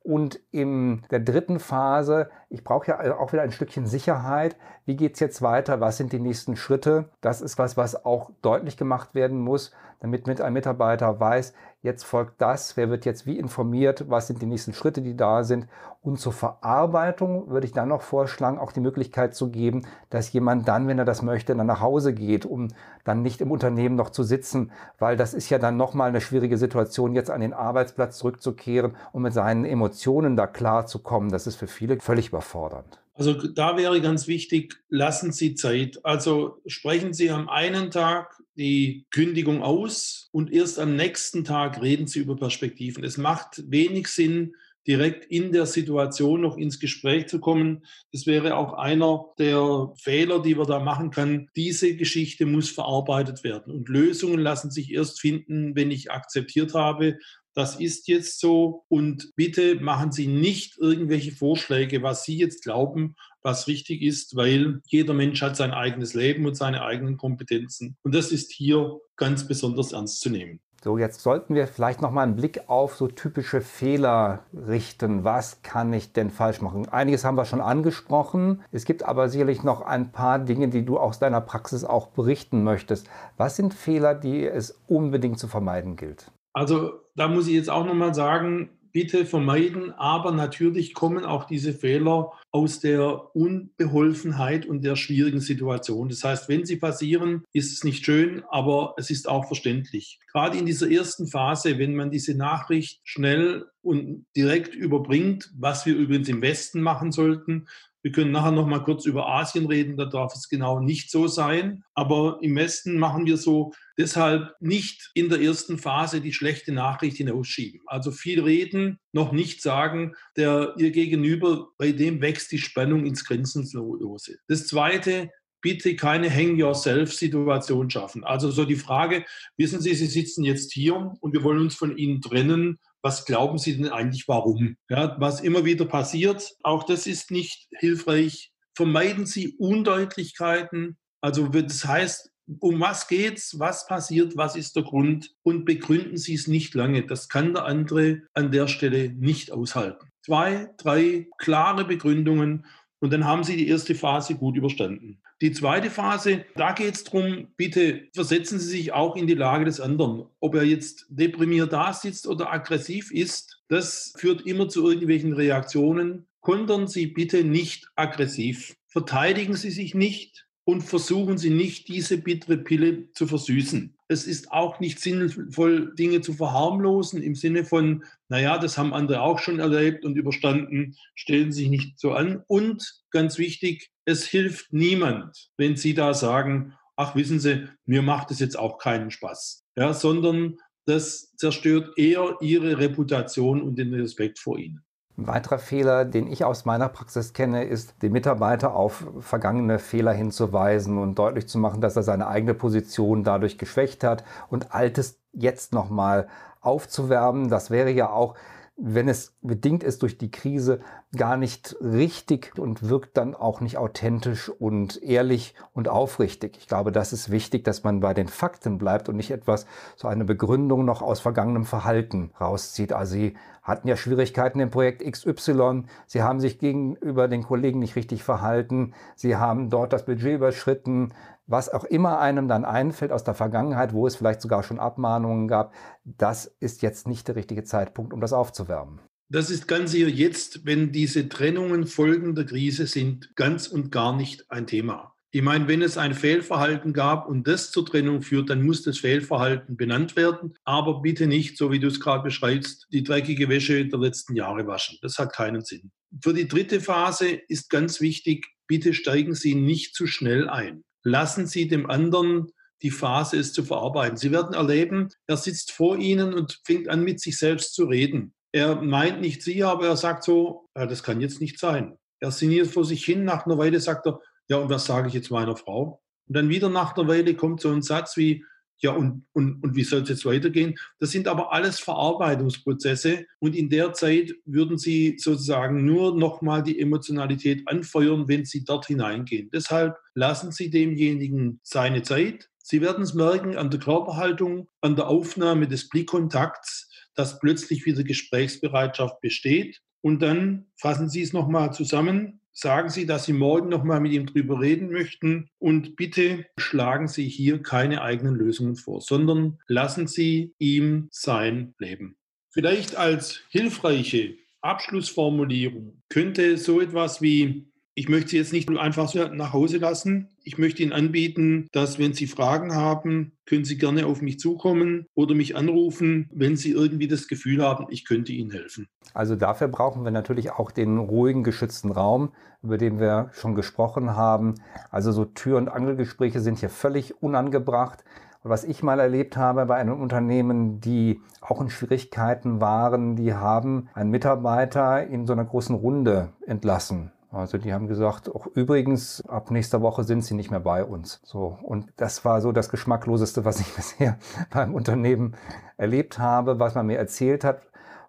Und 0.04 0.42
in 0.52 1.04
der 1.12 1.22
dritten 1.22 1.60
Phase, 1.60 2.30
ich 2.50 2.66
brauche 2.66 2.88
ja 2.88 3.18
auch 3.18 3.32
wieder 3.32 3.42
ein 3.42 3.54
Stückchen 3.54 3.88
Sicherheit. 3.88 4.58
Wie 4.86 4.98
geht 4.98 5.14
es 5.14 5.22
jetzt 5.22 5.42
weiter? 5.42 5.80
Was 5.80 5.96
sind 5.96 6.12
die 6.12 6.20
nächsten 6.20 6.58
Schritte? 6.58 7.10
Das 7.22 7.42
ist 7.42 7.58
was, 7.58 7.78
was 7.78 8.06
auch 8.06 8.32
deutlich 8.42 8.76
gemacht 8.76 9.16
werden 9.16 9.40
muss, 9.40 9.72
damit 10.04 10.28
mit 10.28 10.42
ein 10.42 10.52
Mitarbeiter 10.52 11.18
weiß, 11.18 11.54
jetzt 11.82 12.04
folgt 12.04 12.42
das, 12.42 12.76
wer 12.76 12.90
wird 12.90 13.06
jetzt 13.06 13.26
wie 13.26 13.40
informiert, 13.40 14.10
was 14.10 14.28
sind 14.28 14.42
die 14.42 14.46
nächsten 14.46 14.74
Schritte, 14.74 15.02
die 15.02 15.16
da 15.16 15.46
sind. 15.46 15.66
Und 16.02 16.20
zur 16.20 16.34
Verarbeitung 16.34 17.50
würde 17.50 17.66
ich 17.66 17.72
dann 17.72 17.88
noch 17.88 18.02
vorschlagen, 18.02 18.60
auch 18.60 18.74
die 18.74 18.82
Möglichkeit 18.82 19.34
zu 19.34 19.50
geben, 19.50 19.84
dass 20.10 20.34
jemand 20.34 20.68
dann, 20.68 20.90
wenn 20.90 21.00
er 21.00 21.06
das 21.06 21.22
möchte, 21.22 21.56
dann 21.56 21.68
nach 21.68 21.80
Hause 21.80 22.14
geht, 22.14 22.46
um 22.46 22.68
dann 23.06 23.22
nicht 23.22 23.40
im 23.40 23.50
Unternehmen 23.50 23.96
noch 23.96 24.10
zu 24.10 24.24
sitzen, 24.24 24.72
weil 25.00 25.16
das 25.16 25.34
ist 25.34 25.50
ja 25.50 25.58
dann 25.58 25.78
nochmal 25.78 26.10
eine 26.10 26.20
schwierige 26.20 26.58
Situation, 26.58 27.16
jetzt 27.16 27.32
an 27.32 27.40
den 27.40 27.54
Arbeitsplatz 27.54 28.18
zurückzukehren 28.18 28.98
und 29.14 29.22
mit 29.22 29.32
seinen 29.32 29.64
Emotionen 29.64 30.36
da 30.36 30.48
klar 30.48 30.86
zu 30.86 31.00
kommen. 31.00 31.30
Das 31.30 31.48
ist 31.48 31.56
für 31.56 31.68
viele 31.68 31.98
völlig 32.02 32.28
überfordernd. 32.28 33.03
Also 33.16 33.34
da 33.34 33.78
wäre 33.78 34.02
ganz 34.02 34.28
wichtig, 34.28 34.82
lassen 34.90 35.32
Sie 35.32 35.54
Zeit. 35.54 36.04
Also 36.04 36.62
sprechen 36.66 37.14
Sie 37.14 37.30
am 37.30 37.48
einen 37.48 37.92
Tag 37.92 38.42
die 38.56 39.06
Kündigung 39.12 39.62
aus 39.62 40.30
und 40.32 40.52
erst 40.52 40.80
am 40.80 40.96
nächsten 40.96 41.44
Tag 41.44 41.82
reden 41.82 42.08
Sie 42.08 42.20
über 42.20 42.36
Perspektiven. 42.36 43.04
Es 43.04 43.18
macht 43.18 43.64
wenig 43.70 44.08
Sinn, 44.08 44.56
direkt 44.88 45.26
in 45.26 45.52
der 45.52 45.66
Situation 45.66 46.42
noch 46.42 46.58
ins 46.58 46.80
Gespräch 46.80 47.28
zu 47.28 47.40
kommen. 47.40 47.86
Das 48.12 48.26
wäre 48.26 48.58
auch 48.58 48.74
einer 48.74 49.26
der 49.38 49.94
Fehler, 49.98 50.42
die 50.42 50.58
wir 50.58 50.66
da 50.66 50.80
machen 50.80 51.10
können. 51.10 51.50
Diese 51.56 51.96
Geschichte 51.96 52.46
muss 52.46 52.70
verarbeitet 52.70 53.44
werden 53.44 53.74
und 53.74 53.88
Lösungen 53.88 54.40
lassen 54.40 54.72
sich 54.72 54.92
erst 54.92 55.22
finden, 55.22 55.76
wenn 55.76 55.92
ich 55.92 56.12
akzeptiert 56.12 56.74
habe, 56.74 57.18
das 57.54 57.80
ist 57.80 58.08
jetzt 58.08 58.40
so 58.40 58.84
und 58.90 59.32
bitte 59.36 59.76
machen 59.76 60.12
Sie 60.12 60.28
nicht 60.28 60.78
irgendwelche 60.80 61.32
Vorschläge, 61.32 62.02
was 62.02 62.24
Sie 62.24 62.38
jetzt 62.38 62.64
glauben, 62.64 63.16
was 63.42 63.68
richtig 63.68 64.02
ist, 64.02 64.36
weil 64.36 64.82
jeder 64.88 65.14
Mensch 65.14 65.42
hat 65.42 65.56
sein 65.56 65.72
eigenes 65.72 66.14
Leben 66.14 66.46
und 66.46 66.56
seine 66.56 66.84
eigenen 66.84 67.18
Kompetenzen. 67.18 67.98
Und 68.04 68.16
das 68.16 68.32
ist 68.32 68.52
hier 68.52 69.00
ganz 69.16 69.48
besonders 69.48 69.92
ernst 69.92 70.22
zu 70.22 70.30
nehmen. 70.30 70.60
So, 70.84 70.98
jetzt 70.98 71.22
sollten 71.22 71.56
wir 71.56 71.68
vielleicht 71.68 72.02
noch 72.02 72.12
mal 72.12 72.24
einen 72.24 72.36
Blick 72.36 72.68
auf 72.68 72.96
so 72.96 73.08
typische 73.08 73.62
Fehler 73.62 74.44
richten. 74.52 75.24
Was 75.24 75.62
kann 75.62 75.94
ich 75.94 76.12
denn 76.12 76.30
falsch 76.30 76.60
machen? 76.60 76.90
Einiges 76.90 77.24
haben 77.24 77.38
wir 77.38 77.46
schon 77.46 77.62
angesprochen. 77.62 78.62
Es 78.74 78.84
gibt 78.84 79.04
aber 79.04 79.30
sicherlich 79.30 79.64
noch 79.64 79.82
ein 79.82 80.12
paar 80.12 80.40
Dinge, 80.40 80.68
die 80.68 80.84
du 80.84 80.98
aus 80.98 81.20
deiner 81.20 81.40
Praxis 81.40 81.86
auch 81.86 82.08
berichten 82.08 82.66
möchtest. 82.66 83.10
Was 83.38 83.56
sind 83.56 83.74
Fehler, 83.74 84.14
die 84.14 84.46
es 84.46 84.78
unbedingt 84.88 85.40
zu 85.40 85.48
vermeiden 85.48 85.96
gilt? 85.96 86.30
Also 86.52 87.03
da 87.16 87.28
muss 87.28 87.48
ich 87.48 87.54
jetzt 87.54 87.70
auch 87.70 87.86
nochmal 87.86 88.14
sagen, 88.14 88.70
bitte 88.94 89.26
vermeiden. 89.26 89.92
Aber 89.92 90.32
natürlich 90.32 90.94
kommen 90.94 91.26
auch 91.26 91.46
diese 91.46 91.74
Fehler 91.74 92.32
aus 92.52 92.80
der 92.80 93.36
Unbeholfenheit 93.36 94.66
und 94.66 94.84
der 94.84 94.96
schwierigen 94.96 95.42
Situation. 95.42 96.08
Das 96.08 96.24
heißt, 96.24 96.48
wenn 96.48 96.66
sie 96.66 96.78
passieren, 96.78 97.44
ist 97.52 97.74
es 97.74 97.84
nicht 97.84 98.06
schön, 98.06 98.44
aber 98.50 98.94
es 98.98 99.10
ist 99.10 99.28
auch 99.28 99.48
verständlich. 99.48 100.20
Gerade 100.32 100.58
in 100.58 100.66
dieser 100.66 100.90
ersten 100.90 101.28
Phase, 101.28 101.80
wenn 101.80 101.96
man 101.96 102.12
diese 102.12 102.36
Nachricht 102.36 103.02
schnell 103.04 103.66
und 103.82 104.26
direkt 104.36 104.76
überbringt, 104.76 105.52
was 105.58 105.86
wir 105.86 105.96
übrigens 105.96 106.30
im 106.30 106.42
Westen 106.42 106.82
machen 106.82 107.12
sollten, 107.12 107.66
wir 108.04 108.12
können 108.12 108.32
nachher 108.32 108.52
noch 108.52 108.68
mal 108.68 108.84
kurz 108.84 109.06
über 109.06 109.30
Asien 109.30 109.66
reden, 109.66 109.96
da 109.96 110.04
darf 110.04 110.36
es 110.36 110.50
genau 110.50 110.82
nicht 110.82 111.10
so 111.10 111.28
sein. 111.28 111.86
Aber 111.94 112.38
im 112.42 112.54
Westen 112.58 113.00
machen 113.00 113.26
wir 113.26 113.38
so 113.38 113.72
deshalb 113.98 114.54
nicht 114.60 115.12
in 115.14 115.30
der 115.30 115.42
ersten 115.42 115.78
Phase 115.78 116.22
die 116.22 116.34
schlechte 116.34 116.72
Nachricht 116.72 117.18
hinausschieben. 117.18 117.82
Also 117.86 118.12
viel 118.12 118.42
reden, 118.42 119.00
noch 119.12 119.32
nicht 119.32 119.62
sagen, 119.62 120.16
der 120.38 120.74
ihr 120.78 120.92
Gegenüber, 120.92 121.70
bei 121.78 121.92
dem 121.92 122.22
wächst 122.22 122.52
die 122.52 122.60
Spannung 122.60 123.06
ins 123.06 123.26
Grenzenlose. 123.26 124.38
Das 124.48 124.68
Zweite, 124.68 125.30
bitte 125.62 125.96
keine 125.96 126.30
Hang-Yourself-Situation 126.30 127.90
schaffen. 127.90 128.24
Also 128.24 128.52
so 128.52 128.66
die 128.66 128.76
Frage, 128.76 129.26
wissen 129.58 129.82
Sie, 129.82 129.94
Sie 129.94 130.08
sitzen 130.08 130.44
jetzt 130.44 130.74
hier 130.74 131.14
und 131.22 131.34
wir 131.34 131.44
wollen 131.44 131.62
uns 131.62 131.76
von 131.76 131.98
Ihnen 131.98 132.22
trennen 132.22 132.80
was 133.04 133.26
glauben 133.26 133.58
Sie 133.58 133.76
denn 133.76 133.90
eigentlich, 133.90 134.28
warum? 134.28 134.78
Ja, 134.90 135.18
was 135.20 135.42
immer 135.42 135.66
wieder 135.66 135.86
passiert, 135.86 136.56
auch 136.64 136.84
das 136.84 137.06
ist 137.06 137.32
nicht 137.32 137.68
hilfreich. 137.78 138.52
Vermeiden 138.76 139.26
Sie 139.26 139.56
Undeutlichkeiten. 139.58 140.98
Also 141.22 141.50
das 141.50 141.86
heißt, 141.86 142.32
um 142.60 142.80
was 142.80 143.08
geht's, 143.08 143.60
was 143.60 143.88
passiert, 143.88 144.36
was 144.36 144.56
ist 144.56 144.76
der 144.76 144.84
Grund 144.84 145.36
und 145.44 145.66
begründen 145.66 146.18
Sie 146.18 146.34
es 146.34 146.48
nicht 146.48 146.74
lange. 146.74 147.06
Das 147.06 147.30
kann 147.30 147.54
der 147.54 147.66
andere 147.66 148.24
an 148.34 148.52
der 148.52 148.68
Stelle 148.68 149.10
nicht 149.10 149.52
aushalten. 149.52 150.08
Zwei, 150.26 150.70
drei 150.78 151.28
klare 151.38 151.86
Begründungen 151.86 152.66
und 153.00 153.12
dann 153.12 153.26
haben 153.26 153.44
Sie 153.44 153.58
die 153.58 153.68
erste 153.68 153.96
Phase 153.96 154.36
gut 154.36 154.56
überstanden. 154.56 155.22
Die 155.42 155.52
zweite 155.52 155.90
Phase, 155.90 156.46
da 156.56 156.72
geht 156.72 156.96
es 156.96 157.04
darum, 157.04 157.48
bitte 157.58 158.08
versetzen 158.14 158.60
Sie 158.60 158.70
sich 158.70 158.94
auch 158.94 159.18
in 159.18 159.28
die 159.28 159.34
Lage 159.34 159.66
des 159.66 159.82
anderen. 159.82 160.26
Ob 160.40 160.56
er 160.56 160.64
jetzt 160.64 161.06
deprimiert 161.10 161.74
da 161.74 161.92
sitzt 161.92 162.28
oder 162.28 162.54
aggressiv 162.54 163.12
ist, 163.12 163.62
das 163.68 164.14
führt 164.18 164.46
immer 164.46 164.70
zu 164.70 164.88
irgendwelchen 164.88 165.34
Reaktionen. 165.34 166.28
Kontern 166.40 166.88
Sie 166.88 167.08
bitte 167.08 167.44
nicht 167.44 167.90
aggressiv. 167.98 168.76
Verteidigen 168.88 169.56
Sie 169.56 169.72
sich 169.72 169.94
nicht 169.96 170.43
und 170.66 170.82
versuchen 170.82 171.38
Sie 171.38 171.50
nicht, 171.50 171.88
diese 171.88 172.18
bittere 172.18 172.58
Pille 172.58 173.12
zu 173.12 173.28
versüßen. 173.28 173.96
Es 174.08 174.26
ist 174.26 174.52
auch 174.52 174.80
nicht 174.80 175.00
sinnvoll, 175.00 175.94
Dinge 175.96 176.22
zu 176.22 176.34
verharmlosen 176.34 177.22
im 177.22 177.36
Sinne 177.36 177.66
von, 177.66 178.04
naja, 178.30 178.58
das 178.58 178.78
haben 178.78 178.94
andere 178.94 179.22
auch 179.22 179.40
schon 179.40 179.60
erlebt 179.60 180.06
und 180.06 180.16
überstanden, 180.16 180.96
stellen 181.16 181.52
Sie 181.52 181.64
sich 181.64 181.70
nicht 181.70 182.00
so 182.00 182.14
an. 182.14 182.44
Und 182.48 183.02
ganz 183.12 183.38
wichtig, 183.38 183.92
es 184.06 184.26
hilft 184.26 184.72
niemand, 184.72 185.50
wenn 185.58 185.76
Sie 185.76 185.94
da 185.94 186.14
sagen, 186.14 186.74
ach 186.96 187.16
wissen 187.16 187.40
Sie, 187.40 187.68
mir 187.86 188.02
macht 188.02 188.32
es 188.32 188.40
jetzt 188.40 188.58
auch 188.58 188.78
keinen 188.78 189.12
Spaß, 189.12 189.66
ja, 189.76 189.94
sondern 189.94 190.58
das 190.86 191.34
zerstört 191.38 191.98
eher 191.98 192.38
Ihre 192.42 192.78
Reputation 192.78 193.62
und 193.62 193.78
den 193.78 193.94
Respekt 193.94 194.40
vor 194.40 194.60
Ihnen. 194.60 194.84
Ein 195.16 195.28
weiterer 195.28 195.60
Fehler, 195.60 196.06
den 196.06 196.26
ich 196.26 196.44
aus 196.44 196.66
meiner 196.66 196.90
Praxis 196.90 197.34
kenne, 197.34 197.66
ist, 197.66 198.02
den 198.02 198.12
Mitarbeiter 198.12 198.76
auf 198.76 199.06
vergangene 199.20 199.78
Fehler 199.78 200.12
hinzuweisen 200.12 200.98
und 200.98 201.20
deutlich 201.20 201.48
zu 201.48 201.60
machen, 201.60 201.82
dass 201.82 201.96
er 201.96 202.02
seine 202.02 202.28
eigene 202.28 202.56
Position 202.56 203.24
dadurch 203.24 203.60
geschwächt 203.60 204.04
hat 204.04 204.24
und 204.50 204.74
Altes 204.74 205.20
jetzt 205.32 205.72
nochmal 205.72 206.28
aufzuwärmen. 206.62 207.50
Das 207.50 207.70
wäre 207.70 207.92
ja 207.92 208.10
auch 208.10 208.34
wenn 208.76 209.08
es 209.08 209.34
bedingt 209.42 209.84
ist 209.84 210.02
durch 210.02 210.18
die 210.18 210.32
Krise, 210.32 210.80
gar 211.16 211.38
nicht 211.38 211.76
richtig 211.80 212.58
und 212.58 212.90
wirkt 212.90 213.18
dann 213.18 213.36
auch 213.36 213.62
nicht 213.62 213.78
authentisch 213.78 214.50
und 214.50 215.02
ehrlich 215.04 215.54
und 215.74 215.88
aufrichtig. 215.88 216.58
Ich 216.58 216.68
glaube, 216.68 216.92
das 216.92 217.14
ist 217.14 217.30
wichtig, 217.30 217.64
dass 217.64 217.84
man 217.84 218.00
bei 218.00 218.14
den 218.16 218.28
Fakten 218.28 218.80
bleibt 218.80 219.10
und 219.10 219.16
nicht 219.16 219.32
etwas, 219.32 219.68
so 219.96 220.08
eine 220.08 220.26
Begründung 220.26 220.86
noch 220.86 221.04
aus 221.04 221.20
vergangenem 221.20 221.66
Verhalten 221.66 222.32
rauszieht. 222.42 222.94
Also 222.94 223.14
Sie 223.14 223.36
hatten 223.62 223.88
ja 223.88 223.96
Schwierigkeiten 223.96 224.60
im 224.60 224.72
Projekt 224.72 225.10
XY, 225.10 225.84
Sie 226.08 226.24
haben 226.24 226.40
sich 226.40 226.58
gegenüber 226.58 227.28
den 227.28 227.44
Kollegen 227.44 227.80
nicht 227.80 227.96
richtig 227.96 228.24
verhalten, 228.24 228.94
Sie 229.16 229.38
haben 229.38 229.70
dort 229.70 229.94
das 229.94 230.06
Budget 230.06 230.36
überschritten, 230.36 231.14
was 231.46 231.70
auch 231.70 231.84
immer 231.84 232.20
einem 232.20 232.48
dann 232.48 232.66
einfällt 232.66 233.12
aus 233.12 233.24
der 233.24 233.34
Vergangenheit, 233.34 233.94
wo 233.94 234.08
es 234.08 234.16
vielleicht 234.16 234.42
sogar 234.42 234.64
schon 234.64 234.80
Abmahnungen 234.80 235.48
gab, 235.48 235.74
das 236.04 236.46
ist 236.60 236.82
jetzt 236.82 237.08
nicht 237.08 237.28
der 237.28 237.36
richtige 237.36 237.64
Zeitpunkt, 237.64 238.14
um 238.14 238.22
das 238.22 238.34
aufzuwärmen. 238.34 239.00
Das 239.30 239.50
ist 239.50 239.68
ganz 239.68 239.92
sicher 239.92 240.10
jetzt, 240.10 240.66
wenn 240.66 240.92
diese 240.92 241.28
Trennungen 241.28 241.88
Folgen 241.88 242.36
der 242.36 242.46
Krise 242.46 242.86
sind, 242.88 243.36
ganz 243.36 243.68
und 243.68 243.92
gar 243.92 244.16
nicht 244.16 244.50
ein 244.52 244.68
Thema. 244.68 245.16
Ich 245.32 245.42
meine, 245.42 245.68
wenn 245.68 245.82
es 245.82 245.98
ein 245.98 246.14
Fehlverhalten 246.14 246.94
gab 246.94 247.28
und 247.28 247.48
das 247.48 247.72
zur 247.72 247.88
Trennung 247.88 248.22
führt, 248.22 248.52
dann 248.52 248.62
muss 248.62 248.84
das 248.84 249.00
Fehlverhalten 249.00 249.76
benannt 249.76 250.16
werden. 250.16 250.54
Aber 250.64 251.02
bitte 251.02 251.26
nicht, 251.26 251.58
so 251.58 251.72
wie 251.72 251.80
du 251.80 251.88
es 251.88 252.00
gerade 252.00 252.24
beschreibst, 252.24 252.86
die 252.92 253.02
dreckige 253.02 253.50
Wäsche 253.50 253.88
der 253.88 253.98
letzten 253.98 254.36
Jahre 254.36 254.68
waschen. 254.68 255.00
Das 255.02 255.18
hat 255.18 255.34
keinen 255.34 255.62
Sinn. 255.62 255.92
Für 256.22 256.36
die 256.36 256.48
dritte 256.48 256.80
Phase 256.80 257.30
ist 257.48 257.72
ganz 257.72 258.00
wichtig, 258.00 258.46
bitte 258.68 258.94
steigen 258.94 259.34
Sie 259.34 259.56
nicht 259.56 259.96
zu 259.96 260.06
schnell 260.06 260.48
ein 260.48 260.84
lassen 261.04 261.48
Sie 261.48 261.68
dem 261.68 261.90
anderen 261.90 262.52
die 262.82 262.92
Phase, 262.92 263.38
es 263.38 263.54
zu 263.54 263.64
verarbeiten. 263.64 264.18
Sie 264.18 264.32
werden 264.32 264.54
erleben, 264.54 265.10
er 265.28 265.38
sitzt 265.38 265.72
vor 265.72 265.98
Ihnen 265.98 266.34
und 266.34 266.60
fängt 266.66 266.90
an, 266.90 267.04
mit 267.04 267.22
sich 267.22 267.38
selbst 267.38 267.74
zu 267.74 267.86
reden. 267.86 268.34
Er 268.52 268.82
meint 268.82 269.22
nicht 269.22 269.42
Sie, 269.42 269.64
aber 269.64 269.88
er 269.88 269.98
sagt 269.98 270.24
so, 270.24 270.70
ja, 270.76 270.86
das 270.86 271.02
kann 271.02 271.22
jetzt 271.22 271.40
nicht 271.40 271.60
sein. 271.60 271.98
Er 272.20 272.32
sinniert 272.32 272.68
vor 272.68 272.86
sich 272.86 273.04
hin, 273.04 273.24
nach 273.24 273.46
einer 273.46 273.58
Weile 273.58 273.80
sagt 273.80 274.06
er, 274.06 274.20
ja, 274.50 274.58
und 274.58 274.70
was 274.70 274.86
sage 274.86 275.08
ich 275.08 275.14
jetzt 275.14 275.32
meiner 275.32 275.56
Frau? 275.56 276.02
Und 276.28 276.38
dann 276.38 276.50
wieder 276.50 276.70
nach 276.70 276.96
einer 276.96 277.08
Weile 277.08 277.36
kommt 277.36 277.62
so 277.62 277.72
ein 277.72 277.82
Satz 277.82 278.18
wie, 278.18 278.46
ja, 278.80 278.92
und, 278.92 279.26
und, 279.34 279.64
und 279.64 279.76
wie 279.76 279.84
soll 279.84 280.02
es 280.02 280.10
jetzt 280.10 280.26
weitergehen? 280.26 280.76
Das 281.00 281.12
sind 281.12 281.28
aber 281.28 281.54
alles 281.54 281.80
Verarbeitungsprozesse 281.80 283.26
und 283.40 283.56
in 283.56 283.70
der 283.70 283.94
Zeit 283.94 284.34
würden 284.46 284.78
Sie 284.78 285.16
sozusagen 285.18 285.86
nur 285.86 286.18
nochmal 286.18 286.64
die 286.64 286.80
Emotionalität 286.80 287.64
anfeuern, 287.68 288.28
wenn 288.28 288.46
Sie 288.46 288.66
dort 288.66 288.88
hineingehen. 288.88 289.50
Deshalb 289.54 289.96
lassen 290.16 290.52
Sie 290.52 290.70
demjenigen 290.70 291.60
seine 291.64 292.04
Zeit. 292.04 292.50
Sie 292.58 292.82
werden 292.82 293.04
es 293.04 293.14
merken 293.14 293.58
an 293.58 293.70
der 293.70 293.80
Körperhaltung, 293.80 294.68
an 294.82 294.96
der 294.96 295.08
Aufnahme 295.08 295.68
des 295.68 295.90
Blickkontakts, 295.90 296.90
dass 297.16 297.40
plötzlich 297.40 297.86
wieder 297.86 298.04
Gesprächsbereitschaft 298.04 299.22
besteht. 299.22 299.82
Und 300.02 300.22
dann 300.22 300.66
fassen 300.76 301.10
Sie 301.10 301.22
es 301.22 301.32
nochmal 301.32 301.74
zusammen 301.74 302.42
sagen 302.54 302.90
Sie, 302.90 303.06
dass 303.06 303.26
Sie 303.26 303.34
morgen 303.34 303.70
noch 303.70 303.84
mal 303.84 304.00
mit 304.00 304.14
ihm 304.14 304.26
drüber 304.26 304.62
reden 304.62 304.92
möchten 304.92 305.50
und 305.60 305.96
bitte 305.96 306.46
schlagen 306.58 307.08
Sie 307.08 307.28
hier 307.28 307.62
keine 307.62 308.02
eigenen 308.02 308.36
Lösungen 308.36 308.76
vor, 308.76 309.02
sondern 309.02 309.60
lassen 309.68 310.08
Sie 310.08 310.54
ihm 310.60 311.08
sein 311.12 311.74
Leben. 311.80 312.16
Vielleicht 312.52 312.96
als 312.96 313.42
hilfreiche 313.50 314.36
Abschlussformulierung 314.62 316.02
könnte 316.10 316.58
so 316.58 316.80
etwas 316.80 317.22
wie 317.22 317.68
ich 317.96 318.10
möchte 318.10 318.32
Sie 318.32 318.38
jetzt 318.38 318.54
nicht 318.54 318.70
nur 318.70 318.82
einfach 318.82 319.08
so 319.08 319.28
nach 319.28 319.54
Hause 319.54 319.78
lassen. 319.78 320.30
Ich 320.44 320.58
möchte 320.58 320.82
Ihnen 320.82 320.94
anbieten, 320.94 321.68
dass 321.72 322.00
wenn 322.00 322.14
Sie 322.14 322.26
Fragen 322.26 322.76
haben, 322.76 323.34
können 323.46 323.66
Sie 323.66 323.78
gerne 323.78 324.08
auf 324.08 324.22
mich 324.22 324.40
zukommen 324.40 325.06
oder 325.14 325.36
mich 325.36 325.56
anrufen, 325.56 326.30
wenn 326.34 326.56
Sie 326.56 326.72
irgendwie 326.72 327.08
das 327.08 327.28
Gefühl 327.28 327.64
haben, 327.64 327.86
ich 327.90 328.06
könnte 328.06 328.32
Ihnen 328.32 328.52
helfen. 328.52 328.88
Also 329.14 329.36
dafür 329.36 329.68
brauchen 329.68 330.04
wir 330.04 330.12
natürlich 330.12 330.52
auch 330.52 330.72
den 330.72 330.98
ruhigen, 330.98 331.44
geschützten 331.44 331.92
Raum, 331.92 332.32
über 332.64 332.80
den 332.80 333.00
wir 333.00 333.30
schon 333.34 333.54
gesprochen 333.54 334.16
haben. 334.16 334.56
Also 334.90 335.12
so 335.12 335.26
Tür- 335.26 335.58
und 335.58 335.70
Angelgespräche 335.70 336.40
sind 336.40 336.60
hier 336.60 336.70
völlig 336.70 337.22
unangebracht. 337.22 338.04
Und 338.42 338.50
was 338.50 338.64
ich 338.64 338.82
mal 338.82 339.00
erlebt 339.00 339.38
habe 339.38 339.68
bei 339.68 339.76
einem 339.76 340.02
Unternehmen, 340.02 340.82
die 340.82 341.22
auch 341.42 341.62
in 341.62 341.70
Schwierigkeiten 341.70 342.60
waren, 342.60 343.16
die 343.16 343.34
haben 343.36 343.88
einen 343.94 344.10
Mitarbeiter 344.10 345.06
in 345.06 345.28
so 345.28 345.34
einer 345.34 345.46
großen 345.46 345.76
Runde 345.76 346.30
entlassen. 346.46 347.12
Also 347.34 347.58
die 347.58 347.74
haben 347.74 347.88
gesagt, 347.88 348.34
auch 348.34 348.46
übrigens, 348.48 349.24
ab 349.28 349.50
nächster 349.50 349.82
Woche 349.82 350.04
sind 350.04 350.24
sie 350.24 350.36
nicht 350.36 350.52
mehr 350.52 350.60
bei 350.60 350.86
uns. 350.86 351.20
So. 351.24 351.58
Und 351.64 351.92
das 351.98 352.24
war 352.26 352.42
so 352.42 352.52
das 352.52 352.70
Geschmackloseste, 352.70 353.44
was 353.44 353.60
ich 353.60 353.74
bisher 353.76 354.18
beim 354.52 354.76
Unternehmen 354.76 355.36
erlebt 355.78 356.20
habe, 356.20 356.60
was 356.60 356.76
man 356.76 356.86
mir 356.86 356.98
erzählt 356.98 357.44
hat. 357.44 357.62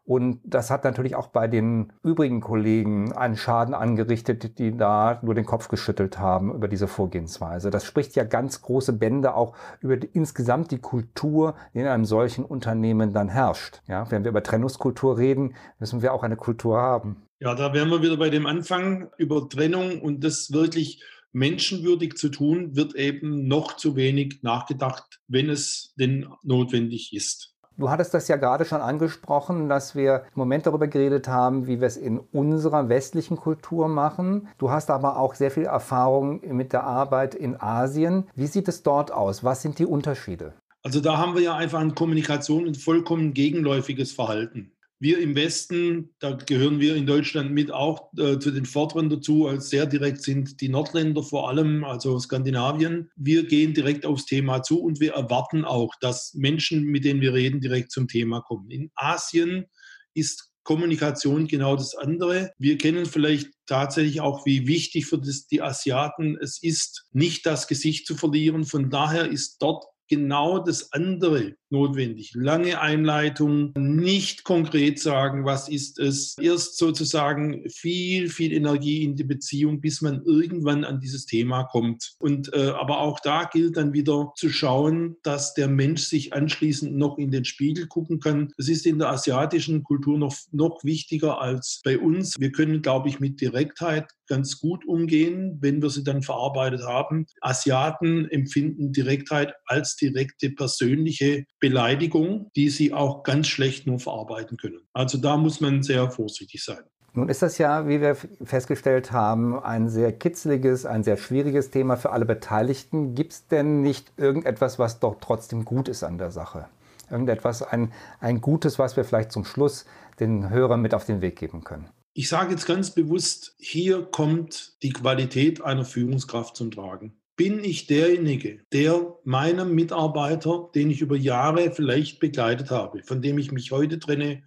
Und 0.06 0.40
das 0.44 0.70
hat 0.70 0.84
natürlich 0.84 1.16
auch 1.16 1.28
bei 1.28 1.48
den 1.48 1.90
übrigen 2.02 2.42
Kollegen 2.42 3.14
einen 3.14 3.36
Schaden 3.36 3.72
angerichtet, 3.72 4.58
die 4.58 4.76
da 4.76 5.18
nur 5.22 5.34
den 5.34 5.46
Kopf 5.46 5.68
geschüttelt 5.68 6.18
haben 6.18 6.54
über 6.54 6.68
diese 6.68 6.88
Vorgehensweise. 6.88 7.70
Das 7.70 7.84
spricht 7.84 8.14
ja 8.14 8.24
ganz 8.24 8.60
große 8.60 8.92
Bände 8.92 9.34
auch 9.34 9.54
über 9.80 9.96
die, 9.96 10.08
insgesamt 10.08 10.72
die 10.72 10.78
Kultur, 10.78 11.54
die 11.72 11.78
in 11.78 11.86
einem 11.86 12.04
solchen 12.04 12.44
Unternehmen 12.44 13.14
dann 13.14 13.30
herrscht. 13.30 13.80
Ja, 13.86 14.10
wenn 14.10 14.24
wir 14.24 14.30
über 14.30 14.42
Trennungskultur 14.42 15.16
reden, 15.16 15.54
müssen 15.78 16.02
wir 16.02 16.12
auch 16.12 16.22
eine 16.22 16.36
Kultur 16.36 16.76
haben. 16.76 17.22
Ja, 17.40 17.54
da 17.54 17.72
wären 17.74 17.90
wir 17.90 18.02
wieder 18.02 18.16
bei 18.16 18.30
dem 18.30 18.46
Anfang 18.46 19.10
über 19.18 19.48
Trennung 19.48 20.00
und 20.00 20.22
das 20.22 20.52
wirklich 20.52 21.02
menschenwürdig 21.32 22.16
zu 22.16 22.28
tun, 22.28 22.76
wird 22.76 22.94
eben 22.94 23.48
noch 23.48 23.76
zu 23.76 23.96
wenig 23.96 24.42
nachgedacht, 24.42 25.20
wenn 25.26 25.50
es 25.50 25.92
denn 25.98 26.28
notwendig 26.42 27.12
ist. 27.12 27.54
Du 27.76 27.90
hattest 27.90 28.14
das 28.14 28.28
ja 28.28 28.36
gerade 28.36 28.64
schon 28.64 28.80
angesprochen, 28.80 29.68
dass 29.68 29.96
wir 29.96 30.26
im 30.26 30.38
Moment 30.38 30.64
darüber 30.64 30.86
geredet 30.86 31.26
haben, 31.26 31.66
wie 31.66 31.80
wir 31.80 31.88
es 31.88 31.96
in 31.96 32.20
unserer 32.20 32.88
westlichen 32.88 33.36
Kultur 33.36 33.88
machen. 33.88 34.46
Du 34.58 34.70
hast 34.70 34.90
aber 34.90 35.18
auch 35.18 35.34
sehr 35.34 35.50
viel 35.50 35.64
Erfahrung 35.64 36.40
mit 36.54 36.72
der 36.72 36.84
Arbeit 36.84 37.34
in 37.34 37.60
Asien. 37.60 38.28
Wie 38.36 38.46
sieht 38.46 38.68
es 38.68 38.84
dort 38.84 39.10
aus? 39.10 39.42
Was 39.42 39.62
sind 39.62 39.80
die 39.80 39.86
Unterschiede? 39.86 40.54
Also 40.84 41.00
da 41.00 41.18
haben 41.18 41.34
wir 41.34 41.42
ja 41.42 41.56
einfach 41.56 41.80
in 41.80 41.96
Kommunikation 41.96 42.66
ein 42.66 42.76
vollkommen 42.76 43.34
gegenläufiges 43.34 44.12
Verhalten. 44.12 44.70
Wir 45.04 45.18
im 45.18 45.34
Westen, 45.34 46.14
da 46.18 46.32
gehören 46.32 46.80
wir 46.80 46.96
in 46.96 47.04
Deutschland 47.04 47.52
mit 47.52 47.70
auch 47.70 48.10
äh, 48.16 48.38
zu 48.38 48.50
den 48.50 48.64
Vorderen 48.64 49.10
dazu, 49.10 49.46
als 49.46 49.68
sehr 49.68 49.84
direkt 49.84 50.22
sind 50.22 50.62
die 50.62 50.70
Nordländer 50.70 51.22
vor 51.22 51.50
allem, 51.50 51.84
also 51.84 52.18
Skandinavien. 52.18 53.10
Wir 53.14 53.46
gehen 53.46 53.74
direkt 53.74 54.06
aufs 54.06 54.24
Thema 54.24 54.62
zu 54.62 54.80
und 54.80 55.00
wir 55.00 55.12
erwarten 55.12 55.66
auch, 55.66 55.92
dass 56.00 56.32
Menschen, 56.32 56.84
mit 56.84 57.04
denen 57.04 57.20
wir 57.20 57.34
reden, 57.34 57.60
direkt 57.60 57.92
zum 57.92 58.08
Thema 58.08 58.40
kommen. 58.40 58.70
In 58.70 58.90
Asien 58.94 59.66
ist 60.14 60.50
Kommunikation 60.62 61.48
genau 61.48 61.76
das 61.76 61.94
andere. 61.94 62.52
Wir 62.56 62.78
kennen 62.78 63.04
vielleicht 63.04 63.50
tatsächlich 63.66 64.22
auch, 64.22 64.46
wie 64.46 64.66
wichtig 64.66 65.04
für 65.04 65.18
das, 65.18 65.46
die 65.46 65.60
Asiaten 65.60 66.38
es 66.40 66.62
ist, 66.62 67.04
nicht 67.12 67.44
das 67.44 67.68
Gesicht 67.68 68.06
zu 68.06 68.16
verlieren. 68.16 68.64
Von 68.64 68.88
daher 68.88 69.30
ist 69.30 69.58
dort 69.60 69.84
genau 70.08 70.58
das 70.58 70.92
andere 70.92 71.54
notwendig. 71.70 72.32
Lange 72.34 72.80
Einleitung, 72.80 73.72
nicht 73.76 74.44
konkret 74.44 75.00
sagen, 75.00 75.44
was 75.44 75.68
ist 75.68 75.98
es. 75.98 76.36
Erst 76.38 76.78
sozusagen 76.78 77.68
viel, 77.68 78.28
viel 78.28 78.52
Energie 78.52 79.02
in 79.02 79.16
die 79.16 79.24
Beziehung, 79.24 79.80
bis 79.80 80.00
man 80.00 80.22
irgendwann 80.24 80.84
an 80.84 81.00
dieses 81.00 81.26
Thema 81.26 81.64
kommt. 81.64 82.14
Und 82.18 82.52
äh, 82.54 82.68
aber 82.68 83.00
auch 83.00 83.18
da 83.20 83.44
gilt 83.44 83.76
dann 83.76 83.92
wieder 83.92 84.32
zu 84.36 84.50
schauen, 84.50 85.16
dass 85.22 85.54
der 85.54 85.68
Mensch 85.68 86.02
sich 86.02 86.32
anschließend 86.32 86.96
noch 86.96 87.18
in 87.18 87.30
den 87.30 87.44
Spiegel 87.44 87.86
gucken 87.88 88.20
kann. 88.20 88.52
Das 88.56 88.68
ist 88.68 88.86
in 88.86 88.98
der 88.98 89.10
asiatischen 89.10 89.82
Kultur 89.82 90.16
noch, 90.16 90.36
noch 90.52 90.84
wichtiger 90.84 91.40
als 91.40 91.80
bei 91.84 91.98
uns. 91.98 92.38
Wir 92.38 92.52
können, 92.52 92.82
glaube 92.82 93.08
ich, 93.08 93.18
mit 93.20 93.40
Direktheit 93.40 94.06
ganz 94.26 94.60
gut 94.60 94.86
umgehen, 94.86 95.58
wenn 95.60 95.82
wir 95.82 95.90
sie 95.90 96.04
dann 96.04 96.22
verarbeitet 96.22 96.82
haben. 96.86 97.26
Asiaten 97.40 98.28
empfinden 98.30 98.92
Direktheit 98.92 99.54
als 99.66 99.96
direkte 99.96 100.50
persönliche 100.50 101.44
Beleidigung, 101.60 102.50
die 102.56 102.70
sie 102.70 102.92
auch 102.92 103.22
ganz 103.22 103.48
schlecht 103.48 103.86
nur 103.86 103.98
verarbeiten 103.98 104.56
können. 104.56 104.80
Also 104.92 105.18
da 105.18 105.36
muss 105.36 105.60
man 105.60 105.82
sehr 105.82 106.10
vorsichtig 106.10 106.64
sein. 106.64 106.84
Nun 107.16 107.28
ist 107.28 107.42
das 107.42 107.58
ja, 107.58 107.86
wie 107.86 108.00
wir 108.00 108.16
festgestellt 108.16 109.12
haben, 109.12 109.56
ein 109.62 109.88
sehr 109.88 110.12
kitzliges, 110.12 110.84
ein 110.84 111.04
sehr 111.04 111.16
schwieriges 111.16 111.70
Thema 111.70 111.96
für 111.96 112.10
alle 112.10 112.24
Beteiligten. 112.24 113.14
Gibt 113.14 113.32
es 113.32 113.46
denn 113.46 113.82
nicht 113.82 114.12
irgendetwas, 114.16 114.80
was 114.80 114.98
doch 114.98 115.18
trotzdem 115.20 115.64
gut 115.64 115.88
ist 115.88 116.02
an 116.02 116.18
der 116.18 116.32
Sache? 116.32 116.66
Irgendetwas, 117.08 117.62
ein, 117.62 117.92
ein 118.18 118.40
Gutes, 118.40 118.80
was 118.80 118.96
wir 118.96 119.04
vielleicht 119.04 119.30
zum 119.30 119.44
Schluss 119.44 119.86
den 120.18 120.50
Hörern 120.50 120.80
mit 120.80 120.92
auf 120.92 121.04
den 121.04 121.20
Weg 121.20 121.36
geben 121.36 121.62
können? 121.62 121.88
Ich 122.16 122.28
sage 122.28 122.52
jetzt 122.52 122.66
ganz 122.66 122.92
bewusst, 122.92 123.56
hier 123.58 124.02
kommt 124.02 124.80
die 124.84 124.92
Qualität 124.92 125.60
einer 125.60 125.84
Führungskraft 125.84 126.56
zum 126.56 126.70
Tragen. 126.70 127.16
Bin 127.34 127.64
ich 127.64 127.88
derjenige, 127.88 128.60
der 128.72 129.16
meinem 129.24 129.74
Mitarbeiter, 129.74 130.70
den 130.76 130.90
ich 130.90 131.00
über 131.00 131.16
Jahre 131.16 131.72
vielleicht 131.72 132.20
begleitet 132.20 132.70
habe, 132.70 133.02
von 133.02 133.20
dem 133.20 133.36
ich 133.36 133.50
mich 133.50 133.72
heute 133.72 133.98
trenne, 133.98 134.44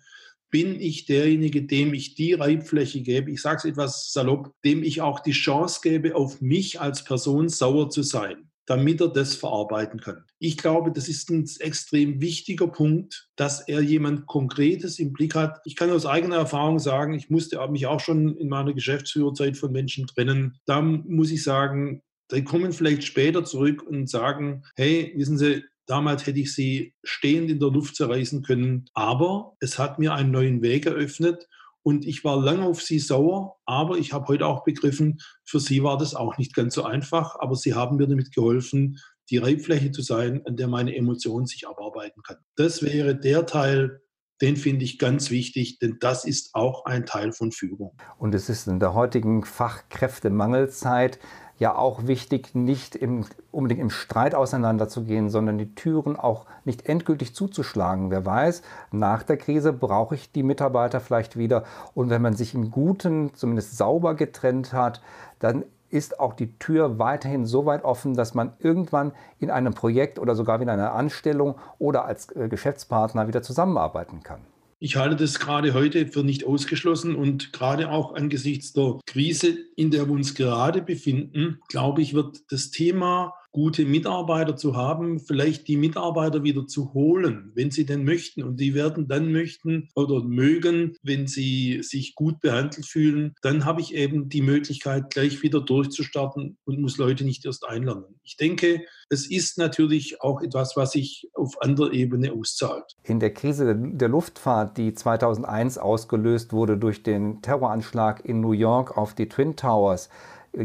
bin 0.49 0.79
ich 0.79 1.07
derjenige, 1.07 1.63
dem 1.63 1.93
ich 1.93 2.15
die 2.15 2.35
Reibfläche 2.35 3.01
gebe, 3.01 3.31
ich 3.31 3.41
sage 3.41 3.57
es 3.57 3.65
etwas 3.65 4.13
salopp, 4.13 4.53
dem 4.63 4.81
ich 4.81 5.01
auch 5.01 5.19
die 5.19 5.33
Chance 5.33 5.81
gebe, 5.83 6.15
auf 6.15 6.39
mich 6.39 6.79
als 6.79 7.03
Person 7.03 7.49
sauer 7.49 7.89
zu 7.89 8.01
sein 8.01 8.46
damit 8.67 9.01
er 9.01 9.07
das 9.07 9.35
verarbeiten 9.35 9.99
kann. 9.99 10.23
Ich 10.37 10.57
glaube, 10.57 10.91
das 10.91 11.07
ist 11.07 11.31
ein 11.31 11.49
extrem 11.59 12.21
wichtiger 12.21 12.67
Punkt, 12.67 13.29
dass 13.35 13.67
er 13.67 13.81
jemand 13.81 14.27
Konkretes 14.27 14.99
im 14.99 15.13
Blick 15.13 15.33
hat. 15.33 15.59
Ich 15.65 15.75
kann 15.75 15.89
aus 15.89 16.05
eigener 16.05 16.35
Erfahrung 16.35 16.77
sagen, 16.77 17.13
ich 17.13 17.29
musste 17.29 17.65
mich 17.69 17.87
auch 17.87 17.99
schon 17.99 18.37
in 18.37 18.49
meiner 18.49 18.73
Geschäftsführerzeit 18.73 19.57
von 19.57 19.71
Menschen 19.71 20.05
trennen. 20.05 20.59
Da 20.65 20.81
muss 20.81 21.31
ich 21.31 21.43
sagen, 21.43 22.03
die 22.31 22.43
kommen 22.43 22.73
vielleicht 22.73 23.05
später 23.05 23.45
zurück 23.45 23.81
und 23.81 24.09
sagen, 24.09 24.63
hey, 24.75 25.13
wissen 25.15 25.37
Sie, 25.37 25.63
Damals 25.89 26.27
hätte 26.27 26.41
ich 26.41 26.53
sie 26.53 26.93
stehend 27.05 27.49
in 27.49 27.61
der 27.61 27.69
Luft 27.69 27.95
zerreißen 27.95 28.43
können, 28.43 28.89
aber 28.93 29.55
es 29.61 29.79
hat 29.79 29.99
mir 29.99 30.13
einen 30.13 30.31
neuen 30.31 30.61
Weg 30.61 30.85
eröffnet 30.85 31.47
und 31.87 32.05
ich 32.05 32.25
war 32.25 32.35
lange 32.35 32.65
auf 32.65 32.81
sie 32.81 32.99
sauer, 32.99 33.55
aber 33.65 33.97
ich 33.97 34.11
habe 34.11 34.27
heute 34.27 34.45
auch 34.45 34.65
begriffen, 34.65 35.19
für 35.45 35.61
sie 35.61 35.83
war 35.83 35.97
das 35.97 36.15
auch 36.15 36.37
nicht 36.37 36.53
ganz 36.53 36.75
so 36.75 36.83
einfach, 36.83 37.37
aber 37.39 37.55
sie 37.55 37.75
haben 37.75 37.95
mir 37.95 38.07
damit 38.07 38.35
geholfen, 38.35 38.97
die 39.29 39.37
Reibfläche 39.37 39.91
zu 39.91 40.01
sein, 40.01 40.41
an 40.45 40.57
der 40.57 40.67
meine 40.67 40.93
Emotion 40.93 41.45
sich 41.45 41.65
abarbeiten 41.65 42.23
kann. 42.23 42.35
Das 42.57 42.81
wäre 42.81 43.17
der 43.17 43.45
Teil, 43.45 44.01
den 44.41 44.57
finde 44.57 44.83
ich 44.83 44.99
ganz 44.99 45.31
wichtig, 45.31 45.79
denn 45.79 45.95
das 46.01 46.25
ist 46.25 46.55
auch 46.55 46.83
ein 46.83 47.05
Teil 47.05 47.31
von 47.31 47.53
Führung. 47.53 47.95
Und 48.17 48.35
es 48.35 48.49
ist 48.49 48.67
in 48.67 48.81
der 48.81 48.93
heutigen 48.93 49.45
Fachkräftemangelzeit 49.45 51.19
ja 51.59 51.75
auch 51.75 52.05
wichtig, 52.07 52.53
nicht 52.53 52.95
im, 52.95 53.25
unbedingt 53.51 53.81
im 53.81 53.89
Streit 53.89 54.35
auseinanderzugehen, 54.35 55.29
sondern 55.29 55.57
die 55.57 55.73
Türen 55.73 56.15
auch 56.15 56.45
nicht 56.65 56.87
endgültig 56.87 57.33
zuzuschlagen. 57.33 58.11
Wer 58.11 58.25
weiß, 58.25 58.61
nach 58.91 59.23
der 59.23 59.37
Krise 59.37 59.73
brauche 59.73 60.15
ich 60.15 60.31
die 60.31 60.43
Mitarbeiter 60.43 60.99
vielleicht 60.99 61.37
wieder. 61.37 61.63
Und 61.93 62.09
wenn 62.09 62.21
man 62.21 62.33
sich 62.33 62.53
im 62.53 62.71
Guten 62.71 63.33
zumindest 63.33 63.77
sauber 63.77 64.15
getrennt 64.15 64.73
hat, 64.73 65.01
dann 65.39 65.63
ist 65.89 66.19
auch 66.19 66.33
die 66.33 66.57
Tür 66.59 66.99
weiterhin 66.99 67.45
so 67.45 67.65
weit 67.65 67.83
offen, 67.83 68.13
dass 68.13 68.33
man 68.33 68.53
irgendwann 68.59 69.13
in 69.39 69.49
einem 69.49 69.73
Projekt 69.73 70.19
oder 70.19 70.35
sogar 70.35 70.61
in 70.61 70.69
einer 70.69 70.93
Anstellung 70.93 71.55
oder 71.79 72.05
als 72.05 72.35
äh, 72.35 72.49
Geschäftspartner 72.49 73.27
wieder 73.27 73.41
zusammenarbeiten 73.41 74.21
kann. 74.21 74.41
Ich 74.79 74.95
halte 74.95 75.15
das 75.15 75.39
gerade 75.39 75.73
heute 75.73 76.07
für 76.07 76.23
nicht 76.23 76.43
ausgeschlossen 76.45 77.15
und 77.15 77.51
gerade 77.51 77.89
auch 77.89 78.13
angesichts 78.13 78.73
der 78.73 78.99
Krise, 79.07 79.57
in 79.75 79.89
der 79.89 80.05
wir 80.05 80.13
uns 80.13 80.35
gerade 80.35 80.83
befinden, 80.83 81.59
glaube 81.67 82.03
ich, 82.03 82.13
wird 82.13 82.51
das 82.51 82.69
Thema 82.69 83.33
gute 83.57 83.85
Mitarbeiter 83.85 84.55
zu 84.55 84.75
haben, 84.75 85.19
vielleicht 85.19 85.67
die 85.67 85.77
Mitarbeiter 85.77 86.43
wieder 86.43 86.67
zu 86.67 86.93
holen, 86.93 87.51
wenn 87.55 87.71
sie 87.71 87.87
denn 87.87 88.03
möchten. 88.03 88.43
Und 88.43 88.59
die 88.59 88.75
werden 88.75 89.07
dann 89.07 89.31
möchten 89.31 89.89
oder 89.95 90.23
mögen, 90.23 90.95
wenn 91.01 91.25
sie 91.25 91.81
sich 91.81 92.13
gut 92.13 92.39
behandelt 92.39 92.85
fühlen, 92.85 93.33
dann 93.41 93.65
habe 93.65 93.81
ich 93.81 93.95
eben 93.95 94.29
die 94.29 94.43
Möglichkeit, 94.43 95.09
gleich 95.09 95.41
wieder 95.41 95.59
durchzustarten 95.59 96.59
und 96.65 96.79
muss 96.79 96.99
Leute 96.99 97.23
nicht 97.23 97.45
erst 97.45 97.67
einlernen. 97.67 98.19
Ich 98.23 98.37
denke, 98.37 98.83
es 99.09 99.25
ist 99.27 99.57
natürlich 99.57 100.21
auch 100.21 100.43
etwas, 100.43 100.77
was 100.77 100.91
sich 100.91 101.27
auf 101.33 101.59
anderer 101.59 101.93
Ebene 101.93 102.33
auszahlt. 102.33 102.95
In 103.05 103.19
der 103.19 103.33
Krise 103.33 103.75
der 103.75 104.09
Luftfahrt, 104.09 104.77
die 104.77 104.93
2001 104.93 105.79
ausgelöst 105.79 106.53
wurde 106.53 106.77
durch 106.77 107.01
den 107.01 107.41
Terroranschlag 107.41 108.23
in 108.23 108.39
New 108.39 108.51
York 108.51 108.95
auf 108.95 109.15
die 109.15 109.29
Twin 109.29 109.55
Towers, 109.55 110.09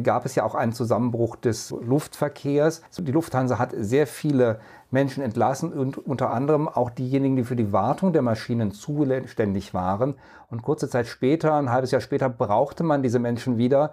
gab 0.01 0.25
es 0.25 0.35
ja 0.35 0.45
auch 0.45 0.55
einen 0.55 0.73
Zusammenbruch 0.73 1.37
des 1.37 1.71
Luftverkehrs. 1.71 2.83
Die 2.99 3.13
Lufthansa 3.13 3.59
hat 3.59 3.73
sehr 3.77 4.07
viele 4.07 4.61
Menschen 4.91 5.23
entlassen 5.23 5.73
und 5.73 5.99
unter 5.99 6.31
anderem 6.31 6.69
auch 6.69 6.91
diejenigen, 6.91 7.37
die 7.37 7.45
für 7.45 7.57
die 7.57 7.73
Wartung 7.73 8.13
der 8.13 8.23
Maschinen 8.23 8.73
zuständig 8.73 9.75
waren. 9.75 10.15
Und 10.51 10.63
kurze 10.63 10.89
Zeit 10.89 11.07
später, 11.07 11.55
ein 11.55 11.71
halbes 11.71 11.91
Jahr 11.91 12.01
später, 12.01 12.29
brauchte 12.29 12.85
man 12.85 13.03
diese 13.03 13.19
Menschen 13.19 13.59
wieder. 13.59 13.93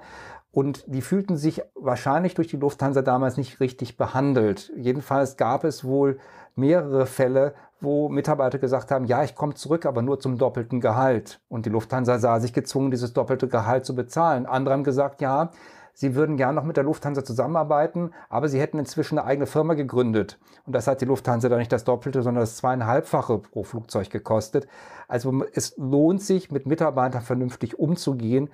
Und 0.52 0.84
die 0.88 1.02
fühlten 1.02 1.38
sich 1.38 1.62
wahrscheinlich 1.76 2.34
durch 2.34 2.48
die 2.48 2.58
Lufthansa 2.58 3.02
damals 3.02 3.38
nicht 3.38 3.60
richtig 3.60 3.98
behandelt. 3.98 4.72
Jedenfalls 4.76 5.38
gab 5.38 5.64
es 5.64 5.84
wohl 5.84 6.20
mehrere 6.56 7.06
Fälle, 7.06 7.54
wo 7.82 8.10
Mitarbeiter 8.10 8.58
gesagt 8.58 8.92
haben, 8.92 9.06
ja, 9.06 9.24
ich 9.24 9.36
komme 9.36 9.54
zurück, 9.54 9.86
aber 9.86 10.02
nur 10.02 10.20
zum 10.20 10.38
doppelten 10.38 10.82
Gehalt. 10.82 11.40
Und 11.48 11.66
die 11.66 11.70
Lufthansa 11.70 12.18
sah 12.18 12.40
sich 12.40 12.52
gezwungen, 12.52 12.92
dieses 12.92 13.14
doppelte 13.14 13.48
Gehalt 13.48 13.86
zu 13.86 13.96
bezahlen. 13.96 14.46
Andere 14.46 14.74
haben 14.74 14.84
gesagt, 14.84 15.22
ja, 15.22 15.52
Sie 15.94 16.16
würden 16.16 16.38
gern 16.38 16.56
noch 16.56 16.64
mit 16.64 16.78
der 16.78 16.84
Lufthansa 16.84 17.24
zusammenarbeiten, 17.24 18.12
aber 18.30 18.48
sie 18.48 18.60
hätten 18.60 18.80
inzwischen 18.80 19.18
eine 19.18 19.28
eigene 19.28 19.48
Firma 19.48 19.74
gegründet. 19.74 20.40
Und 20.66 20.74
das 20.74 20.88
hat 20.88 21.02
die 21.02 21.06
Lufthansa 21.06 21.50
dann 21.50 21.60
nicht 21.60 21.72
das 21.72 21.84
Doppelte, 21.84 22.22
sondern 22.22 22.42
das 22.42 22.58
zweieinhalbfache 22.58 23.40
pro 23.40 23.64
Flugzeug 23.64 24.10
gekostet. 24.10 24.68
Also 25.08 25.44
es 25.54 25.76
lohnt 25.78 26.22
sich, 26.22 26.52
mit 26.52 26.66
Mitarbeitern 26.66 27.22
vernünftig 27.22 27.78
umzugehen. 27.78 28.50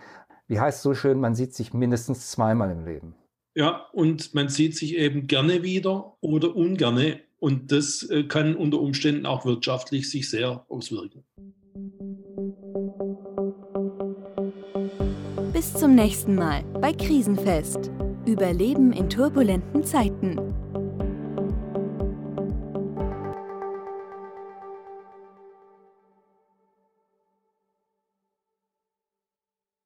Wie 0.48 0.60
heißt 0.60 0.78
es 0.78 0.84
so 0.84 0.93
schön, 0.93 1.19
man 1.19 1.36
sieht 1.36 1.54
sich 1.54 1.74
mindestens 1.74 2.32
zweimal 2.32 2.71
im 2.71 2.86
Leben. 2.86 3.15
Ja, 3.56 3.86
und 3.93 4.34
man 4.36 4.50
sieht 4.50 4.76
sich 4.76 4.98
eben 4.98 5.28
gerne 5.28 5.63
wieder 5.63 6.17
oder 6.21 6.56
ungerne. 6.56 7.21
Und 7.39 7.71
das 7.71 8.04
äh, 8.10 8.24
kann 8.24 8.56
unter 8.56 8.80
Umständen 8.80 9.26
auch 9.26 9.45
wirtschaftlich 9.45 10.10
sich 10.10 10.30
sehr 10.30 10.65
auswirken. 10.69 11.24
Zum 15.75 15.93
nächsten 15.93 16.35
Mal 16.35 16.63
bei 16.79 16.93
Krisenfest. 16.93 17.91
Überleben 18.25 18.93
in 18.93 19.09
turbulenten 19.09 19.83
Zeiten. 19.83 20.39